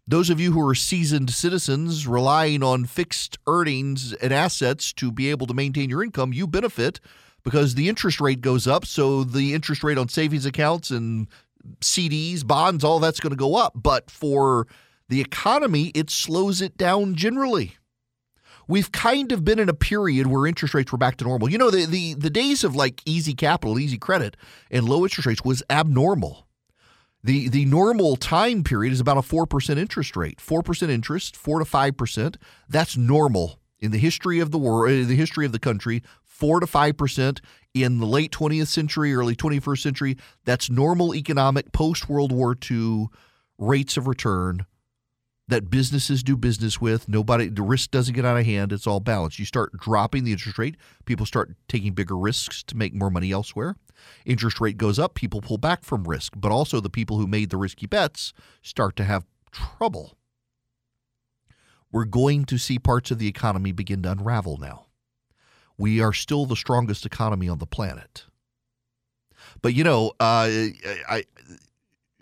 Those 0.07 0.29
of 0.29 0.39
you 0.39 0.51
who 0.51 0.67
are 0.67 0.75
seasoned 0.75 1.31
citizens 1.31 2.07
relying 2.07 2.61
on 2.61 2.85
fixed 2.85 3.39
earnings 3.47 4.13
and 4.13 4.31
assets 4.31 4.93
to 4.93 5.11
be 5.11 5.31
able 5.31 5.47
to 5.47 5.53
maintain 5.55 5.89
your 5.89 6.03
income, 6.03 6.31
you 6.31 6.45
benefit 6.45 6.99
because 7.43 7.73
the 7.73 7.89
interest 7.89 8.21
rate 8.21 8.41
goes 8.41 8.67
up. 8.67 8.85
So 8.85 9.23
the 9.23 9.55
interest 9.55 9.83
rate 9.83 9.97
on 9.97 10.07
savings 10.09 10.45
accounts 10.45 10.91
and 10.91 11.27
CDs, 11.79 12.45
bonds, 12.45 12.83
all 12.83 12.99
that's 12.99 13.19
going 13.19 13.31
to 13.31 13.37
go 13.37 13.55
up. 13.55 13.73
But 13.75 14.11
for 14.11 14.67
the 15.09 15.21
economy, 15.21 15.87
it 15.95 16.11
slows 16.11 16.61
it 16.61 16.77
down 16.77 17.15
generally. 17.15 17.75
We've 18.67 18.91
kind 18.91 19.31
of 19.31 19.43
been 19.43 19.59
in 19.59 19.69
a 19.69 19.75
period 19.75 20.27
where 20.27 20.45
interest 20.45 20.75
rates 20.75 20.91
were 20.91 20.97
back 20.99 21.17
to 21.17 21.23
normal. 21.25 21.49
You 21.49 21.57
know, 21.57 21.71
the, 21.71 21.85
the, 21.85 22.13
the 22.13 22.29
days 22.29 22.63
of 22.63 22.75
like 22.75 23.01
easy 23.05 23.33
capital, 23.33 23.79
easy 23.79 23.97
credit, 23.97 24.37
and 24.69 24.87
low 24.87 25.03
interest 25.03 25.25
rates 25.25 25.43
was 25.43 25.63
abnormal. 25.69 26.45
The 27.25 27.49
the 27.49 27.65
normal 27.65 28.17
time 28.17 28.63
period 28.63 28.93
is 28.93 28.99
about 28.99 29.17
a 29.17 29.21
4% 29.21 29.77
interest 29.79 30.15
rate. 30.15 30.37
4% 30.37 30.89
interest, 30.89 31.35
4 31.35 31.57
to 31.57 31.65
5%, 31.65 32.35
that's 32.69 32.95
normal 32.95 33.59
in 33.79 33.89
the 33.89 33.97
history 33.97 34.39
of 34.39 34.51
the 34.51 34.59
world, 34.59 34.91
in 34.91 35.05
uh, 35.05 35.07
the 35.07 35.15
history 35.15 35.43
of 35.43 35.51
the 35.51 35.57
country. 35.57 36.03
4 36.23 36.59
to 36.59 36.67
5% 36.67 37.39
in 37.73 37.99
the 37.99 38.05
late 38.05 38.31
20th 38.31 38.67
century, 38.67 39.15
early 39.15 39.35
21st 39.35 39.79
century, 39.79 40.17
that's 40.43 40.69
normal 40.69 41.15
economic 41.15 41.71
post 41.71 42.07
World 42.07 42.31
War 42.31 42.55
II 42.69 43.07
rates 43.57 43.97
of 43.97 44.05
return 44.05 44.67
that 45.47 45.71
businesses 45.71 46.21
do 46.21 46.37
business 46.37 46.79
with. 46.79 47.09
Nobody, 47.09 47.47
the 47.47 47.63
risk 47.63 47.89
doesn't 47.89 48.13
get 48.13 48.25
out 48.25 48.37
of 48.37 48.45
hand. 48.45 48.71
It's 48.71 48.85
all 48.85 48.99
balanced. 48.99 49.39
You 49.39 49.45
start 49.45 49.71
dropping 49.79 50.25
the 50.25 50.31
interest 50.31 50.59
rate, 50.59 50.77
people 51.05 51.25
start 51.25 51.55
taking 51.67 51.93
bigger 51.93 52.17
risks 52.17 52.61
to 52.63 52.77
make 52.77 52.93
more 52.93 53.09
money 53.09 53.31
elsewhere 53.31 53.77
interest 54.25 54.59
rate 54.59 54.77
goes 54.77 54.99
up, 54.99 55.13
people 55.13 55.41
pull 55.41 55.57
back 55.57 55.83
from 55.83 56.07
risk, 56.07 56.33
but 56.35 56.51
also 56.51 56.79
the 56.79 56.89
people 56.89 57.17
who 57.17 57.27
made 57.27 57.49
the 57.49 57.57
risky 57.57 57.85
bets 57.85 58.33
start 58.61 58.95
to 58.97 59.03
have 59.03 59.25
trouble. 59.51 60.17
We're 61.91 62.05
going 62.05 62.45
to 62.45 62.57
see 62.57 62.77
parts 62.77 63.11
of 63.11 63.19
the 63.19 63.27
economy 63.27 63.71
begin 63.71 64.01
to 64.03 64.11
unravel 64.11 64.57
now. 64.57 64.87
We 65.77 66.01
are 66.01 66.13
still 66.13 66.45
the 66.45 66.55
strongest 66.55 67.05
economy 67.05 67.47
on 67.47 67.59
the 67.59 67.65
planet. 67.65 68.25
But 69.61 69.73
you 69.73 69.83
know, 69.83 70.11
uh, 70.19 70.49
I, 71.09 71.23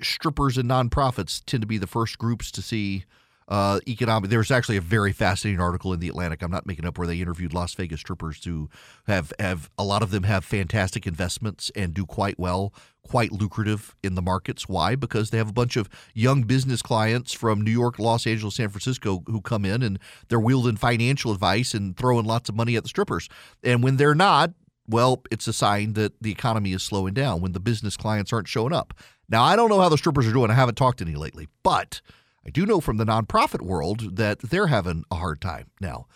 strippers 0.01 0.57
and 0.57 0.69
nonprofits 0.69 1.41
tend 1.45 1.61
to 1.61 1.67
be 1.67 1.77
the 1.77 1.87
first 1.87 2.17
groups 2.17 2.51
to 2.51 2.61
see 2.61 3.05
uh, 3.47 3.79
economic. 3.87 4.29
There's 4.29 4.51
actually 4.51 4.77
a 4.77 4.81
very 4.81 5.11
fascinating 5.11 5.61
article 5.61 5.93
in 5.93 5.99
the 5.99 6.09
Atlantic. 6.09 6.41
I'm 6.41 6.51
not 6.51 6.65
making 6.65 6.85
up 6.85 6.97
where 6.97 7.07
they 7.07 7.19
interviewed 7.19 7.53
Las 7.53 7.73
Vegas 7.73 7.99
strippers 7.99 8.43
who 8.43 8.69
have 9.07 9.33
have 9.39 9.69
a 9.77 9.83
lot 9.83 10.03
of 10.03 10.11
them 10.11 10.23
have 10.23 10.45
fantastic 10.45 11.05
investments 11.07 11.71
and 11.75 11.93
do 11.93 12.05
quite 12.05 12.39
well, 12.39 12.73
quite 13.07 13.31
lucrative 13.31 13.95
in 14.03 14.15
the 14.15 14.21
markets. 14.21 14.67
Why? 14.67 14.95
Because 14.95 15.29
they 15.29 15.37
have 15.37 15.49
a 15.49 15.53
bunch 15.53 15.75
of 15.75 15.89
young 16.13 16.43
business 16.43 16.81
clients 16.81 17.33
from 17.33 17.61
New 17.61 17.71
York, 17.71 17.99
Los 17.99 18.25
Angeles, 18.25 18.55
San 18.55 18.69
Francisco 18.69 19.23
who 19.27 19.41
come 19.41 19.65
in 19.65 19.81
and 19.83 19.99
they're 20.29 20.39
wielding 20.39 20.77
financial 20.77 21.31
advice 21.31 21.73
and 21.73 21.97
throwing 21.97 22.25
lots 22.25 22.49
of 22.49 22.55
money 22.55 22.75
at 22.75 22.83
the 22.83 22.89
strippers. 22.89 23.29
And 23.63 23.83
when 23.83 23.97
they're 23.97 24.15
not, 24.15 24.51
well, 24.87 25.23
it's 25.31 25.47
a 25.47 25.53
sign 25.53 25.93
that 25.93 26.13
the 26.21 26.31
economy 26.31 26.73
is 26.73 26.83
slowing 26.83 27.13
down 27.13 27.41
when 27.41 27.53
the 27.53 27.59
business 27.59 27.95
clients 27.95 28.33
aren't 28.33 28.47
showing 28.47 28.73
up. 28.73 28.93
Now, 29.29 29.43
I 29.43 29.55
don't 29.55 29.69
know 29.69 29.79
how 29.79 29.89
the 29.89 29.97
strippers 29.97 30.27
are 30.27 30.33
doing. 30.33 30.51
I 30.51 30.55
haven't 30.55 30.75
talked 30.75 30.99
to 30.99 31.05
any 31.05 31.15
lately, 31.15 31.47
but 31.63 32.01
I 32.45 32.49
do 32.49 32.65
know 32.65 32.79
from 32.79 32.97
the 32.97 33.05
nonprofit 33.05 33.61
world 33.61 34.17
that 34.17 34.39
they're 34.39 34.67
having 34.67 35.05
a 35.09 35.15
hard 35.15 35.41
time 35.41 35.71
now. 35.79 36.07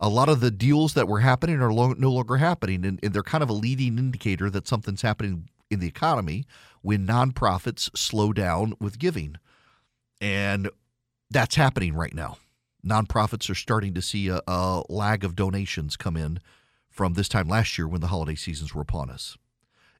A 0.00 0.08
lot 0.08 0.28
of 0.28 0.40
the 0.40 0.50
deals 0.50 0.94
that 0.94 1.08
were 1.08 1.20
happening 1.20 1.60
are 1.60 1.72
lo- 1.72 1.94
no 1.96 2.10
longer 2.10 2.38
happening, 2.38 2.84
and, 2.84 2.98
and 3.02 3.12
they're 3.12 3.22
kind 3.22 3.42
of 3.42 3.50
a 3.50 3.54
leading 3.54 3.98
indicator 3.98 4.50
that 4.50 4.66
something's 4.66 5.02
happening 5.02 5.48
in 5.70 5.80
the 5.80 5.86
economy 5.86 6.46
when 6.82 7.06
nonprofits 7.06 7.96
slow 7.96 8.32
down 8.32 8.74
with 8.80 8.98
giving. 8.98 9.36
And 10.20 10.68
that's 11.30 11.54
happening 11.54 11.94
right 11.94 12.14
now. 12.14 12.38
Nonprofits 12.84 13.48
are 13.48 13.54
starting 13.54 13.94
to 13.94 14.02
see 14.02 14.28
a, 14.28 14.40
a 14.46 14.82
lag 14.88 15.24
of 15.24 15.36
donations 15.36 15.96
come 15.96 16.16
in 16.16 16.40
from 16.90 17.14
this 17.14 17.28
time 17.28 17.48
last 17.48 17.78
year 17.78 17.88
when 17.88 18.00
the 18.00 18.08
holiday 18.08 18.34
seasons 18.34 18.74
were 18.74 18.82
upon 18.82 19.10
us 19.10 19.36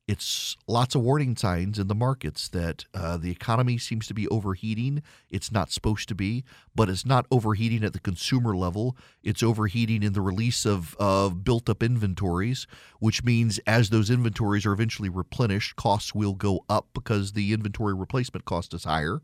it's 0.07 0.57
lots 0.67 0.95
of 0.95 1.01
warning 1.01 1.35
signs 1.35 1.79
in 1.79 1.89
the 1.89 1.95
markets 1.95 2.49
that 2.49 2.85
uh, 2.93 3.17
the 3.17 3.31
economy 3.31 3.79
seems 3.79 4.07
to 4.07 4.15
be 4.15 4.29
overheating. 4.29 5.03
It's 5.31 5.51
not 5.51 5.71
supposed 5.71 6.09
to 6.09 6.15
be, 6.15 6.45
but 6.75 6.91
it's 6.91 7.07
not 7.07 7.27
overheating 7.31 7.83
at 7.83 7.95
the 7.95 8.01
consumer 8.01 8.55
level. 8.55 8.99
It's 9.23 9.43
overheating 9.43 10.03
in 10.03 10.13
the 10.13 10.21
release 10.21 10.67
of, 10.67 10.95
of 10.99 11.43
built 11.43 11.71
up 11.71 11.83
inventories, 11.83 12.67
which 12.99 13.25
means 13.25 13.59
as 13.67 13.89
those 13.89 14.11
inventories 14.11 14.67
are 14.67 14.73
eventually 14.73 15.09
replenished, 15.09 15.77
costs 15.77 16.15
will 16.15 16.35
go 16.35 16.65
up 16.69 16.89
because 16.93 17.33
the 17.33 17.55
inventory 17.55 17.95
replacement 17.95 18.45
cost 18.45 18.75
is 18.75 18.85
higher. 18.85 19.23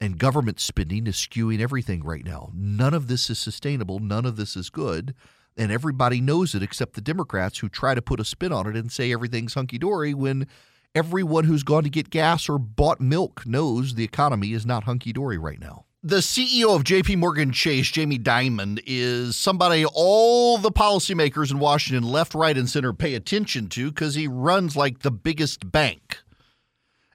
And 0.00 0.16
government 0.16 0.60
spending 0.60 1.08
is 1.08 1.16
skewing 1.16 1.60
everything 1.60 2.04
right 2.04 2.24
now. 2.24 2.52
None 2.54 2.94
of 2.94 3.08
this 3.08 3.30
is 3.30 3.38
sustainable. 3.40 3.98
None 3.98 4.26
of 4.26 4.36
this 4.36 4.54
is 4.54 4.70
good 4.70 5.12
and 5.58 5.72
everybody 5.72 6.20
knows 6.20 6.54
it 6.54 6.62
except 6.62 6.94
the 6.94 7.00
Democrats 7.00 7.58
who 7.58 7.68
try 7.68 7.94
to 7.94 8.00
put 8.00 8.20
a 8.20 8.24
spin 8.24 8.52
on 8.52 8.66
it 8.66 8.76
and 8.76 8.90
say 8.90 9.12
everything's 9.12 9.54
hunky 9.54 9.78
dory 9.78 10.14
when 10.14 10.46
everyone 10.94 11.44
who's 11.44 11.62
gone 11.62 11.82
to 11.82 11.90
get 11.90 12.10
gas 12.10 12.48
or 12.48 12.58
bought 12.58 13.00
milk 13.00 13.44
knows 13.44 13.94
the 13.94 14.04
economy 14.04 14.52
is 14.52 14.64
not 14.64 14.84
hunky 14.84 15.12
dory 15.12 15.36
right 15.36 15.60
now. 15.60 15.84
The 16.02 16.18
CEO 16.18 16.76
of 16.76 16.84
JP 16.84 17.18
Morgan 17.18 17.50
Chase, 17.50 17.90
Jamie 17.90 18.20
Dimon, 18.20 18.80
is 18.86 19.36
somebody 19.36 19.84
all 19.84 20.56
the 20.56 20.70
policymakers 20.70 21.50
in 21.50 21.58
Washington, 21.58 22.08
left, 22.08 22.34
right, 22.34 22.56
and 22.56 22.70
center, 22.70 22.92
pay 22.92 23.14
attention 23.14 23.68
to 23.70 23.90
because 23.90 24.14
he 24.14 24.28
runs 24.28 24.76
like 24.76 25.00
the 25.00 25.10
biggest 25.10 25.72
bank 25.72 26.18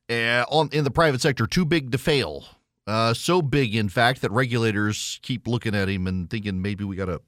uh, 0.10 0.44
on, 0.50 0.70
in 0.74 0.84
the 0.84 0.92
private 0.92 1.22
sector, 1.22 1.48
too 1.48 1.64
big 1.64 1.94
to 1.94 1.98
fail. 1.98 2.46
Uh, 2.86 3.14
so 3.14 3.42
big, 3.42 3.74
in 3.74 3.88
fact, 3.88 4.22
that 4.22 4.32
regulators 4.32 5.18
keep 5.22 5.48
looking 5.48 5.74
at 5.74 5.88
him 5.88 6.06
and 6.06 6.30
thinking 6.30 6.62
maybe 6.62 6.84
we 6.84 6.98
got 6.98 7.06
to 7.06 7.22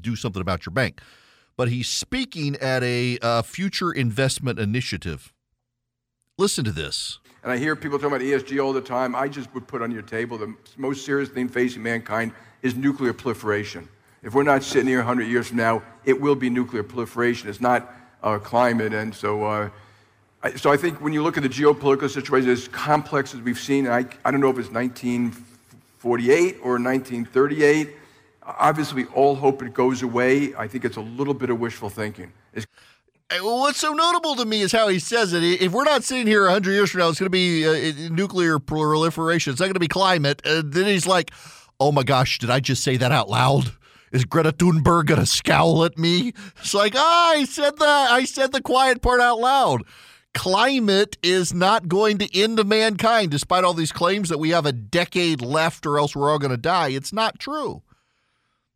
do 0.00 0.16
something 0.16 0.42
about 0.42 0.66
your 0.66 0.72
bank. 0.72 1.00
But 1.56 1.68
he's 1.68 1.88
speaking 1.88 2.56
at 2.56 2.82
a 2.82 3.18
uh, 3.18 3.42
future 3.42 3.92
investment 3.92 4.58
initiative. 4.58 5.32
Listen 6.38 6.64
to 6.64 6.72
this. 6.72 7.18
And 7.42 7.52
I 7.52 7.58
hear 7.58 7.76
people 7.76 7.98
talking 7.98 8.16
about 8.16 8.22
ESG 8.22 8.62
all 8.62 8.72
the 8.72 8.80
time. 8.80 9.14
I 9.14 9.28
just 9.28 9.52
would 9.54 9.66
put 9.66 9.82
on 9.82 9.90
your 9.90 10.02
table 10.02 10.38
the 10.38 10.54
most 10.76 11.04
serious 11.04 11.28
thing 11.28 11.48
facing 11.48 11.82
mankind 11.82 12.32
is 12.62 12.74
nuclear 12.76 13.12
proliferation. 13.12 13.88
If 14.22 14.34
we're 14.34 14.42
not 14.42 14.62
sitting 14.62 14.88
here 14.88 14.98
100 14.98 15.24
years 15.24 15.48
from 15.48 15.56
now, 15.56 15.82
it 16.04 16.20
will 16.20 16.34
be 16.34 16.50
nuclear 16.50 16.82
proliferation. 16.82 17.48
It's 17.48 17.60
not 17.60 17.94
uh, 18.22 18.38
climate. 18.38 18.92
And 18.92 19.14
so, 19.14 19.44
uh, 19.44 19.70
I, 20.42 20.50
so 20.56 20.70
I 20.70 20.76
think 20.76 21.00
when 21.00 21.14
you 21.14 21.22
look 21.22 21.38
at 21.38 21.42
the 21.42 21.48
geopolitical 21.48 22.10
situation, 22.10 22.50
as 22.50 22.68
complex 22.68 23.34
as 23.34 23.40
we've 23.40 23.58
seen, 23.58 23.88
I, 23.88 24.04
I 24.24 24.30
don't 24.30 24.40
know 24.40 24.50
if 24.50 24.58
it's 24.58 24.70
1948 24.70 26.56
or 26.62 26.72
1938, 26.72 27.96
obviously, 28.42 29.04
all 29.14 29.36
hope 29.36 29.62
it 29.62 29.74
goes 29.74 30.02
away. 30.02 30.54
I 30.54 30.66
think 30.68 30.84
it's 30.84 30.96
a 30.96 31.00
little 31.02 31.34
bit 31.34 31.50
of 31.50 31.58
wishful 31.60 31.90
thinking. 31.90 32.32
It's- 32.52 32.66
What's 33.42 33.78
so 33.78 33.92
notable 33.92 34.34
to 34.36 34.44
me 34.44 34.60
is 34.60 34.72
how 34.72 34.88
he 34.88 34.98
says 34.98 35.32
it. 35.32 35.44
If 35.44 35.70
we're 35.70 35.84
not 35.84 36.02
sitting 36.02 36.26
here 36.26 36.42
100 36.46 36.72
years 36.72 36.90
from 36.90 36.98
now, 36.98 37.10
it's 37.10 37.20
going 37.20 37.26
to 37.26 37.30
be 37.30 37.64
uh, 37.64 38.10
nuclear 38.10 38.58
proliferation. 38.58 39.52
It's 39.52 39.60
not 39.60 39.66
going 39.66 39.74
to 39.74 39.78
be 39.80 39.86
climate. 39.86 40.42
And 40.44 40.72
then 40.72 40.86
he's 40.86 41.06
like, 41.06 41.30
oh 41.78 41.92
my 41.92 42.02
gosh, 42.02 42.38
did 42.40 42.50
I 42.50 42.58
just 42.58 42.82
say 42.82 42.96
that 42.96 43.12
out 43.12 43.28
loud? 43.28 43.70
Is 44.10 44.24
Greta 44.24 44.50
Thunberg 44.50 45.06
going 45.06 45.20
to 45.20 45.26
scowl 45.26 45.84
at 45.84 45.96
me? 45.96 46.32
It's 46.58 46.74
like, 46.74 46.94
ah, 46.96 47.30
I 47.30 47.44
said 47.44 47.76
that. 47.78 48.10
I 48.10 48.24
said 48.24 48.50
the 48.50 48.60
quiet 48.60 49.00
part 49.00 49.20
out 49.20 49.38
loud. 49.38 49.82
climate 50.34 51.16
is 51.22 51.54
not 51.54 51.86
going 51.86 52.18
to 52.18 52.36
end 52.40 52.64
mankind, 52.66 53.30
despite 53.30 53.62
all 53.62 53.74
these 53.74 53.92
claims 53.92 54.28
that 54.28 54.38
we 54.38 54.50
have 54.50 54.66
a 54.66 54.72
decade 54.72 55.40
left 55.40 55.86
or 55.86 55.98
else 55.98 56.16
we're 56.16 56.28
all 56.30 56.40
going 56.40 56.50
to 56.50 56.56
die. 56.56 56.88
It's 56.88 57.12
not 57.12 57.38
true. 57.38 57.82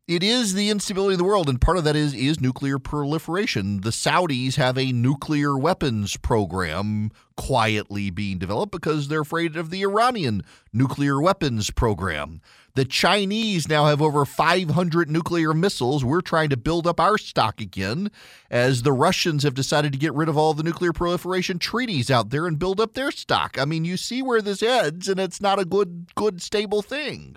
It 0.06 0.23
is 0.23 0.52
the 0.52 0.68
instability 0.68 1.14
of 1.14 1.18
the 1.18 1.25
world, 1.25 1.49
and 1.49 1.58
part 1.58 1.78
of 1.78 1.84
that 1.84 1.96
is 1.96 2.12
is 2.12 2.38
nuclear 2.38 2.78
proliferation. 2.78 3.80
The 3.80 3.88
Saudis 3.88 4.56
have 4.56 4.76
a 4.76 4.92
nuclear 4.92 5.56
weapons 5.56 6.18
program 6.18 7.11
quietly 7.38 8.11
being 8.11 8.37
developed 8.37 8.70
because 8.70 9.08
they're 9.08 9.23
afraid 9.23 9.56
of 9.56 9.70
the 9.70 9.80
Iranian 9.80 10.42
nuclear 10.75 11.23
weapons 11.23 11.70
program. 11.70 12.42
The 12.75 12.84
Chinese 12.84 13.66
now 13.66 13.87
have 13.87 14.02
over 14.02 14.26
500 14.26 15.11
nuclear 15.11 15.54
missiles. 15.54 16.04
We're 16.04 16.20
trying 16.20 16.50
to 16.50 16.58
build 16.58 16.87
up 16.87 17.00
our 17.00 17.16
stock 17.16 17.58
again 17.58 18.11
as 18.50 18.82
the 18.82 18.92
Russians 18.92 19.42
have 19.42 19.54
decided 19.54 19.92
to 19.92 19.99
get 19.99 20.12
rid 20.12 20.28
of 20.28 20.37
all 20.37 20.52
the 20.52 20.62
nuclear 20.62 20.92
proliferation 20.92 21.58
treaties 21.58 22.11
out 22.11 22.28
there 22.28 22.46
and 22.46 22.58
build 22.58 22.78
up 22.78 22.92
their 22.92 23.11
stock. 23.11 23.58
I 23.58 23.64
mean, 23.64 23.87
you 23.87 23.96
see 23.96 24.20
where 24.20 24.42
this 24.42 24.61
heads, 24.61 25.08
and 25.08 25.18
it's 25.18 25.40
not 25.40 25.58
a 25.58 25.64
good, 25.64 26.14
good, 26.14 26.42
stable 26.42 26.82
thing. 26.82 27.37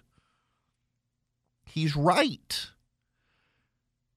He's 1.78 1.96
right. 1.96 2.72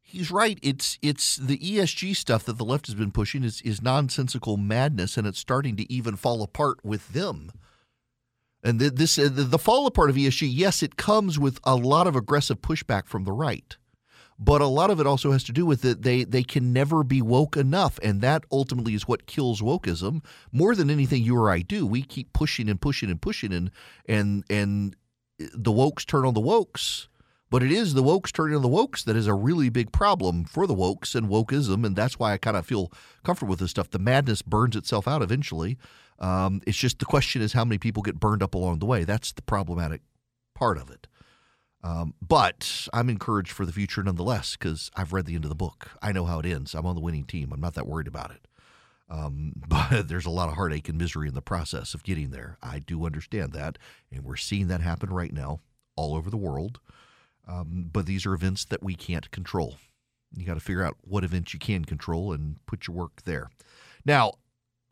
He's 0.01 0.31
right. 0.31 0.59
It's 0.63 0.99
it's 1.03 1.37
the 1.37 1.59
ESG 1.59 2.17
stuff 2.17 2.43
that 2.45 2.57
the 2.57 2.65
left 2.65 2.87
has 2.87 2.95
been 2.95 3.11
pushing 3.11 3.45
is 3.45 3.61
is 3.61 3.83
nonsensical 3.83 4.57
madness, 4.57 5.19
and 5.19 5.27
it's 5.27 5.39
starting 5.39 5.77
to 5.77 5.93
even 5.93 6.17
fall 6.17 6.43
apart 6.43 6.83
with 6.83 7.13
them. 7.13 7.53
And 8.65 8.81
the, 8.81 8.89
this 8.89 9.19
uh, 9.19 9.25
the, 9.25 9.43
the 9.43 9.59
fall 9.59 9.87
apart 9.87 10.09
of 10.09 10.17
ESG, 10.17 10.49
yes, 10.51 10.83
it 10.83 10.97
comes 10.97 11.39
with 11.39 11.61
a 11.63 11.77
lot 11.77 12.07
of 12.07 12.17
aggressive 12.17 12.63
pushback 12.63 13.07
from 13.09 13.25
the 13.25 13.33
right, 13.33 13.77
but 14.39 14.63
a 14.63 14.67
lot 14.67 14.89
of 14.89 14.99
it 14.99 15.07
also 15.07 15.33
has 15.33 15.45
to 15.45 15.53
do 15.53 15.67
with 15.67 15.83
that 15.83 16.01
they 16.01 16.25
they 16.25 16.43
can 16.43 16.73
never 16.73 17.05
be 17.05 17.21
woke 17.21 17.59
enough, 17.59 17.99
and 18.03 18.23
that 18.23 18.45
ultimately 18.51 18.95
is 18.95 19.07
what 19.07 19.27
kills 19.27 19.61
wokeism 19.61 20.25
more 20.51 20.75
than 20.75 20.89
anything 20.89 21.23
you 21.23 21.37
or 21.37 21.51
I 21.51 21.61
do. 21.61 21.87
We 21.87 22.05
keep 22.05 22.33
pushing 22.33 22.71
and 22.71 22.81
pushing 22.81 23.11
and 23.11 23.21
pushing, 23.21 23.53
and 23.53 23.71
and 24.09 24.45
and 24.49 24.97
the 25.39 25.73
wokes 25.73 26.07
turn 26.07 26.25
on 26.25 26.33
the 26.33 26.41
wokes 26.41 27.09
but 27.51 27.63
it 27.63 27.73
is 27.73 27.95
the 27.95 28.03
wokes 28.03 28.33
turning 28.33 28.57
on 28.57 28.63
the 28.63 28.69
wokes 28.69 29.05
that 29.05 29.17
is 29.17 29.27
a 29.27 29.35
really 29.35 29.69
big 29.69 29.93
problem 29.93 30.45
for 30.45 30.67
the 30.67 30.75
wokes 30.75 31.15
and 31.15 31.29
wokeism, 31.29 31.85
and 31.85 31.97
that's 31.97 32.19
why 32.19 32.33
I 32.33 32.39
kind 32.39 32.57
of 32.57 32.65
feel 32.65 32.93
comfortable 33.25 33.51
with 33.51 33.61
this 33.61 33.71
stuff. 33.71 33.91
The 33.91 33.99
madness 33.99 34.43
burns 34.43 34.77
itself 34.77 35.09
out 35.09 35.23
eventually. 35.23 35.77
Um, 36.21 36.61
it's 36.67 36.79
just 36.79 36.99
the 36.99 37.07
question 37.07 37.43
is 37.43 37.53
how 37.53 37.65
many 37.65 37.79
people 37.79 38.03
get 38.03 38.21
burned 38.21 38.43
up 38.43 38.55
along 38.55 38.79
the 38.79 38.87
way. 38.87 39.05
That's 39.05 39.33
the 39.33 39.43
problematic 39.43 40.03
part 40.55 40.79
of 40.79 40.91
it. 40.91 41.07
Um, 41.83 42.15
but 42.21 42.89
I'm 42.93 43.09
encouraged 43.09 43.53
for 43.53 43.65
the 43.65 43.73
future 43.73 44.03
nonetheless 44.03 44.53
because 44.57 44.91
I've 44.95 45.13
read 45.13 45.27
the 45.27 45.35
end 45.35 45.45
of 45.45 45.49
the 45.49 45.55
book. 45.55 45.91
I 46.03 46.13
know 46.13 46.27
how 46.27 46.39
it 46.41 46.47
ends. 46.47 46.75
I'm 46.75 46.87
on 46.87 46.95
the 46.95 47.01
winning 47.01 47.25
team. 47.25 47.53
I'm 47.53 47.61
not 47.61 47.75
that 47.75 47.87
worried 47.87 48.07
about 48.07 48.31
it. 48.31 48.47
Um, 49.09 49.55
but 49.69 50.09
there's 50.09 50.27
a 50.27 50.31
lot 50.31 50.49
of 50.49 50.55
heartache 50.55 50.89
and 50.89 50.99
misery 50.99 51.29
in 51.29 51.35
the 51.35 51.43
process 51.43 51.95
of 51.95 52.05
getting 52.05 52.31
there. 52.31 52.59
I 52.63 52.79
do 52.79 53.07
understand 53.07 53.53
that, 53.55 53.79
and 54.13 54.23
we're 54.25 54.37
seeing 54.37 54.69
that 54.69 54.83
happen 54.83 55.11
right 55.11 55.33
now 55.33 55.61
all 55.97 56.15
over 56.15 56.31
the 56.31 56.37
world. 56.37 56.81
Um, 57.47 57.89
but 57.93 58.07
these 58.07 58.27
are 58.27 58.35
events 58.35 58.65
that 58.67 58.83
we 58.83 58.95
can't 58.95 59.31
control. 59.31 59.77
You 60.35 60.47
got 60.47 60.55
to 60.55 60.61
figure 60.61 60.85
out 60.85 60.97
what 61.01 61.25
events 61.25 61.53
you 61.53 61.61
can 61.61 61.85
control 61.85 62.33
and 62.33 62.57
put 62.67 62.87
your 62.87 62.97
work 62.97 63.23
there. 63.25 63.51
Now, 64.05 64.35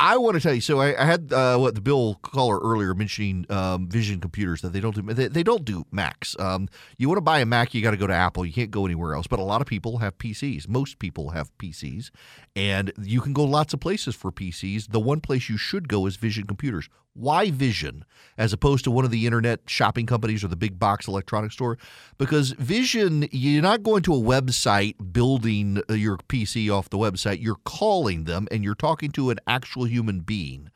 I 0.00 0.16
want 0.16 0.36
to 0.36 0.40
tell 0.40 0.54
you. 0.54 0.60
So 0.60 0.80
I, 0.80 1.00
I 1.00 1.04
had 1.04 1.32
uh, 1.32 1.58
what 1.58 1.74
the 1.74 1.80
Bill 1.80 2.14
caller 2.22 2.58
earlier 2.58 2.94
mentioning 2.94 3.46
um, 3.50 3.88
Vision 3.88 4.20
computers 4.20 4.62
that 4.62 4.72
they 4.72 4.80
don't 4.80 4.94
do. 4.94 5.02
They, 5.02 5.26
they 5.26 5.42
don't 5.42 5.64
do 5.64 5.86
Macs. 5.90 6.36
Um, 6.38 6.68
you 6.98 7.08
want 7.08 7.16
to 7.16 7.22
buy 7.22 7.40
a 7.40 7.46
Mac, 7.46 7.74
you 7.74 7.82
got 7.82 7.90
to 7.90 7.96
go 7.96 8.06
to 8.06 8.14
Apple. 8.14 8.46
You 8.46 8.52
can't 8.52 8.70
go 8.70 8.84
anywhere 8.84 9.14
else. 9.14 9.26
But 9.26 9.40
a 9.40 9.44
lot 9.44 9.60
of 9.60 9.66
people 9.66 9.98
have 9.98 10.16
PCs. 10.18 10.68
Most 10.68 10.98
people 11.00 11.30
have 11.30 11.56
PCs, 11.58 12.10
and 12.54 12.92
you 13.02 13.20
can 13.20 13.32
go 13.32 13.44
lots 13.44 13.74
of 13.74 13.80
places 13.80 14.14
for 14.14 14.30
PCs. 14.30 14.92
The 14.92 15.00
one 15.00 15.20
place 15.20 15.48
you 15.48 15.56
should 15.56 15.88
go 15.88 16.06
is 16.06 16.16
Vision 16.16 16.46
computers. 16.46 16.88
Why 17.18 17.50
Vision 17.50 18.04
as 18.36 18.52
opposed 18.52 18.84
to 18.84 18.92
one 18.92 19.04
of 19.04 19.10
the 19.10 19.26
internet 19.26 19.60
shopping 19.66 20.06
companies 20.06 20.44
or 20.44 20.48
the 20.48 20.54
big 20.54 20.78
box 20.78 21.08
electronics 21.08 21.54
store? 21.54 21.76
Because 22.16 22.52
Vision, 22.52 23.26
you're 23.32 23.60
not 23.60 23.82
going 23.82 24.02
to 24.04 24.14
a 24.14 24.18
website 24.18 24.94
building 25.12 25.82
uh, 25.90 25.94
your 25.94 26.18
PC 26.18 26.72
off 26.72 26.90
the 26.90 26.96
website. 26.96 27.42
You're 27.42 27.58
calling 27.64 28.22
them 28.22 28.46
and 28.52 28.62
you're 28.62 28.76
talking 28.76 29.10
to 29.12 29.30
an 29.30 29.40
actual 29.48 29.87
human 29.88 30.20
being. 30.20 30.70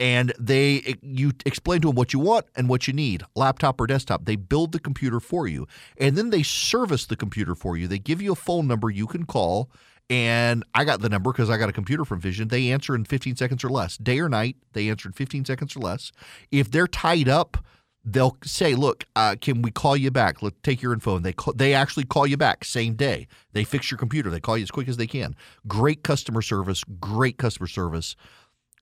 And 0.00 0.32
they 0.40 0.96
you 1.02 1.32
explain 1.46 1.80
to 1.82 1.88
them 1.88 1.94
what 1.94 2.12
you 2.12 2.18
want 2.18 2.46
and 2.56 2.68
what 2.68 2.88
you 2.88 2.92
need, 2.92 3.22
laptop 3.36 3.80
or 3.80 3.86
desktop. 3.86 4.24
They 4.24 4.34
build 4.34 4.72
the 4.72 4.80
computer 4.80 5.20
for 5.20 5.46
you. 5.46 5.68
And 5.96 6.16
then 6.16 6.30
they 6.30 6.42
service 6.42 7.06
the 7.06 7.16
computer 7.16 7.54
for 7.54 7.76
you. 7.76 7.86
They 7.86 8.00
give 8.00 8.20
you 8.20 8.32
a 8.32 8.36
phone 8.36 8.66
number 8.66 8.90
you 8.90 9.06
can 9.06 9.24
call 9.24 9.70
and 10.10 10.64
I 10.74 10.84
got 10.84 11.00
the 11.00 11.08
number 11.08 11.32
because 11.32 11.48
I 11.48 11.56
got 11.56 11.68
a 11.68 11.72
computer 11.72 12.04
from 12.04 12.20
Vision. 12.20 12.48
They 12.48 12.70
answer 12.70 12.94
in 12.94 13.04
15 13.04 13.36
seconds 13.36 13.64
or 13.64 13.70
less. 13.70 13.96
Day 13.96 14.20
or 14.20 14.28
night, 14.28 14.56
they 14.72 14.90
answer 14.90 15.08
in 15.08 15.12
15 15.12 15.44
seconds 15.44 15.76
or 15.76 15.80
less. 15.80 16.12
If 16.50 16.70
they're 16.70 16.86
tied 16.86 17.28
up, 17.28 17.64
they'll 18.04 18.36
say, 18.44 18.74
"Look, 18.74 19.04
uh, 19.16 19.36
can 19.40 19.62
we 19.62 19.70
call 19.70 19.96
you 19.96 20.10
back? 20.10 20.42
Let's 20.42 20.56
take 20.62 20.82
your 20.82 20.92
info." 20.92 21.16
And 21.16 21.24
they 21.24 21.34
they 21.54 21.72
actually 21.72 22.04
call 22.04 22.26
you 22.26 22.36
back 22.36 22.64
same 22.64 22.94
day. 22.94 23.26
They 23.52 23.64
fix 23.64 23.90
your 23.90 23.96
computer. 23.96 24.28
They 24.30 24.40
call 24.40 24.58
you 24.58 24.64
as 24.64 24.70
quick 24.70 24.88
as 24.88 24.98
they 24.98 25.06
can. 25.06 25.34
Great 25.66 26.02
customer 26.02 26.42
service. 26.42 26.84
Great 27.00 27.38
customer 27.38 27.66
service. 27.66 28.14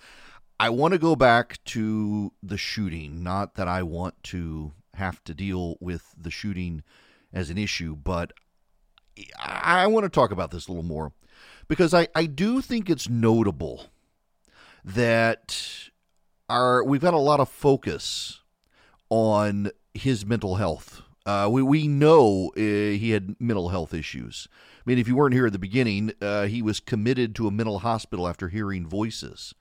I 0.60 0.70
want 0.70 0.94
to 0.94 0.98
go 0.98 1.16
back 1.16 1.64
to 1.66 2.34
the 2.42 2.58
shooting, 2.58 3.22
not 3.24 3.54
that 3.56 3.68
I 3.68 3.84
want 3.84 4.16
to 4.24 4.74
have 4.98 5.24
to 5.24 5.34
deal 5.34 5.78
with 5.80 6.14
the 6.20 6.32
shooting 6.32 6.84
as 7.34 7.50
an 7.50 7.58
issue, 7.58 7.96
but 7.96 8.34
I 9.40 9.88
want 9.88 10.04
to 10.04 10.10
talk 10.10 10.32
about 10.32 10.52
this 10.52 10.68
a 10.68 10.72
little 10.72 10.84
more 10.84 11.12
because 11.68 11.94
I, 11.94 12.08
I 12.16 12.26
do 12.26 12.62
think 12.62 12.90
it's 12.90 13.10
notable 13.10 13.88
that 14.84 15.90
our 16.50 16.84
we've 16.84 17.02
got 17.02 17.14
a 17.14 17.20
lot 17.20 17.40
of 17.40 17.50
focus 17.50 18.42
on 19.10 19.72
his 19.94 20.26
mental 20.26 20.56
health. 20.56 21.02
Uh, 21.26 21.50
we, 21.52 21.62
we 21.62 21.88
know 21.88 22.52
uh, 22.56 22.60
he 22.60 23.12
had 23.12 23.36
mental 23.40 23.70
health 23.70 23.94
issues. 23.94 24.48
I 24.54 24.90
mean, 24.90 24.98
if 24.98 25.10
you 25.10 25.16
weren't 25.16 25.34
here 25.34 25.48
at 25.48 25.52
the 25.52 25.60
beginning, 25.60 26.14
uh, 26.22 26.46
he 26.46 26.62
was 26.62 26.80
committed 26.80 27.36
to 27.36 27.48
a 27.48 27.52
mental 27.52 27.80
hospital 27.80 28.28
after 28.28 28.48
hearing 28.48 28.88
voices. 28.88 29.54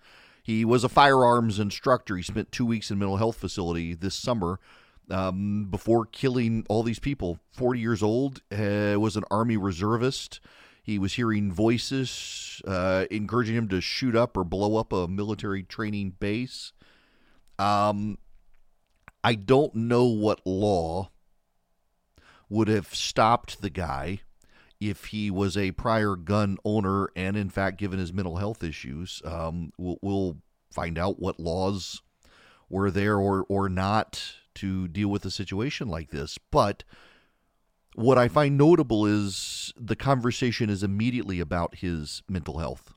He 0.45 0.65
was 0.65 0.85
a 0.85 0.89
firearms 0.89 1.59
instructor. 1.59 2.17
He 2.17 2.23
spent 2.23 2.53
two 2.53 2.65
weeks 2.65 2.89
in 2.89 2.97
a 2.97 3.01
mental 3.01 3.17
health 3.17 3.37
facility 3.37 3.95
this 3.95 4.15
summer 4.15 4.61
um, 5.11 5.67
before 5.71 6.07
killing 6.07 6.65
all 6.69 6.83
these 6.83 6.99
people. 6.99 7.39
40 7.53 7.81
years 7.81 8.03
old, 8.03 8.43
uh, 8.53 8.97
was 8.99 9.17
an 9.17 9.25
Army 9.31 9.57
reservist. 9.57 10.41
He 10.83 10.99
was 10.99 11.15
hearing 11.15 11.53
voices 11.53 12.63
uh, 12.67 13.07
encouraging 13.11 13.57
him 13.57 13.69
to 13.69 13.81
shoot 13.81 14.15
up 14.15 14.37
or 14.37 14.45
blow 14.45 14.77
up 14.77 14.93
a 14.93 15.09
military 15.09 15.63
training 15.63 16.15
base. 16.21 16.73
Um, 17.59 18.19
I 19.25 19.35
don't 19.35 19.75
know 19.75 20.05
what 20.05 20.47
law 20.47 21.11
would 22.49 22.69
have 22.69 22.95
stopped 22.95 23.61
the 23.61 23.71
guy 23.71 24.21
if 24.81 25.07
he 25.07 25.31
was 25.31 25.57
a 25.57 25.73
prior 25.73 26.15
gun 26.15 26.59
owner 26.65 27.09
and, 27.17 27.37
in 27.37 27.51
fact, 27.51 27.79
given 27.79 27.99
his 27.99 28.13
mental 28.13 28.37
health 28.37 28.63
issues. 28.63 29.21
Um, 29.25 29.73
we'll, 29.79 29.99
we'll 30.03 30.37
find 30.71 30.99
out 30.99 31.19
what 31.19 31.41
laws 31.41 32.03
were 32.69 32.91
there 32.91 33.19
or, 33.19 33.45
or 33.49 33.69
not 33.69 34.35
to 34.57 34.89
deal 34.89 35.09
with 35.09 35.25
a 35.25 35.31
situation 35.31 35.89
like 35.89 36.11
this. 36.11 36.39
But 36.51 36.85
what 37.95 38.19
I 38.19 38.29
find 38.29 38.59
notable 38.59 39.07
is 39.07 39.73
the 39.77 39.97
conversation 39.97 40.69
is 40.69 40.83
immediately 40.83 41.41
about 41.41 41.77
his 41.77 42.23
mental 42.29 42.59
health. 42.59 42.93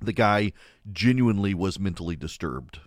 The 0.00 0.12
guy 0.12 0.52
genuinely 0.92 1.54
was 1.54 1.80
mentally 1.80 2.16
disturbed. 2.16 2.80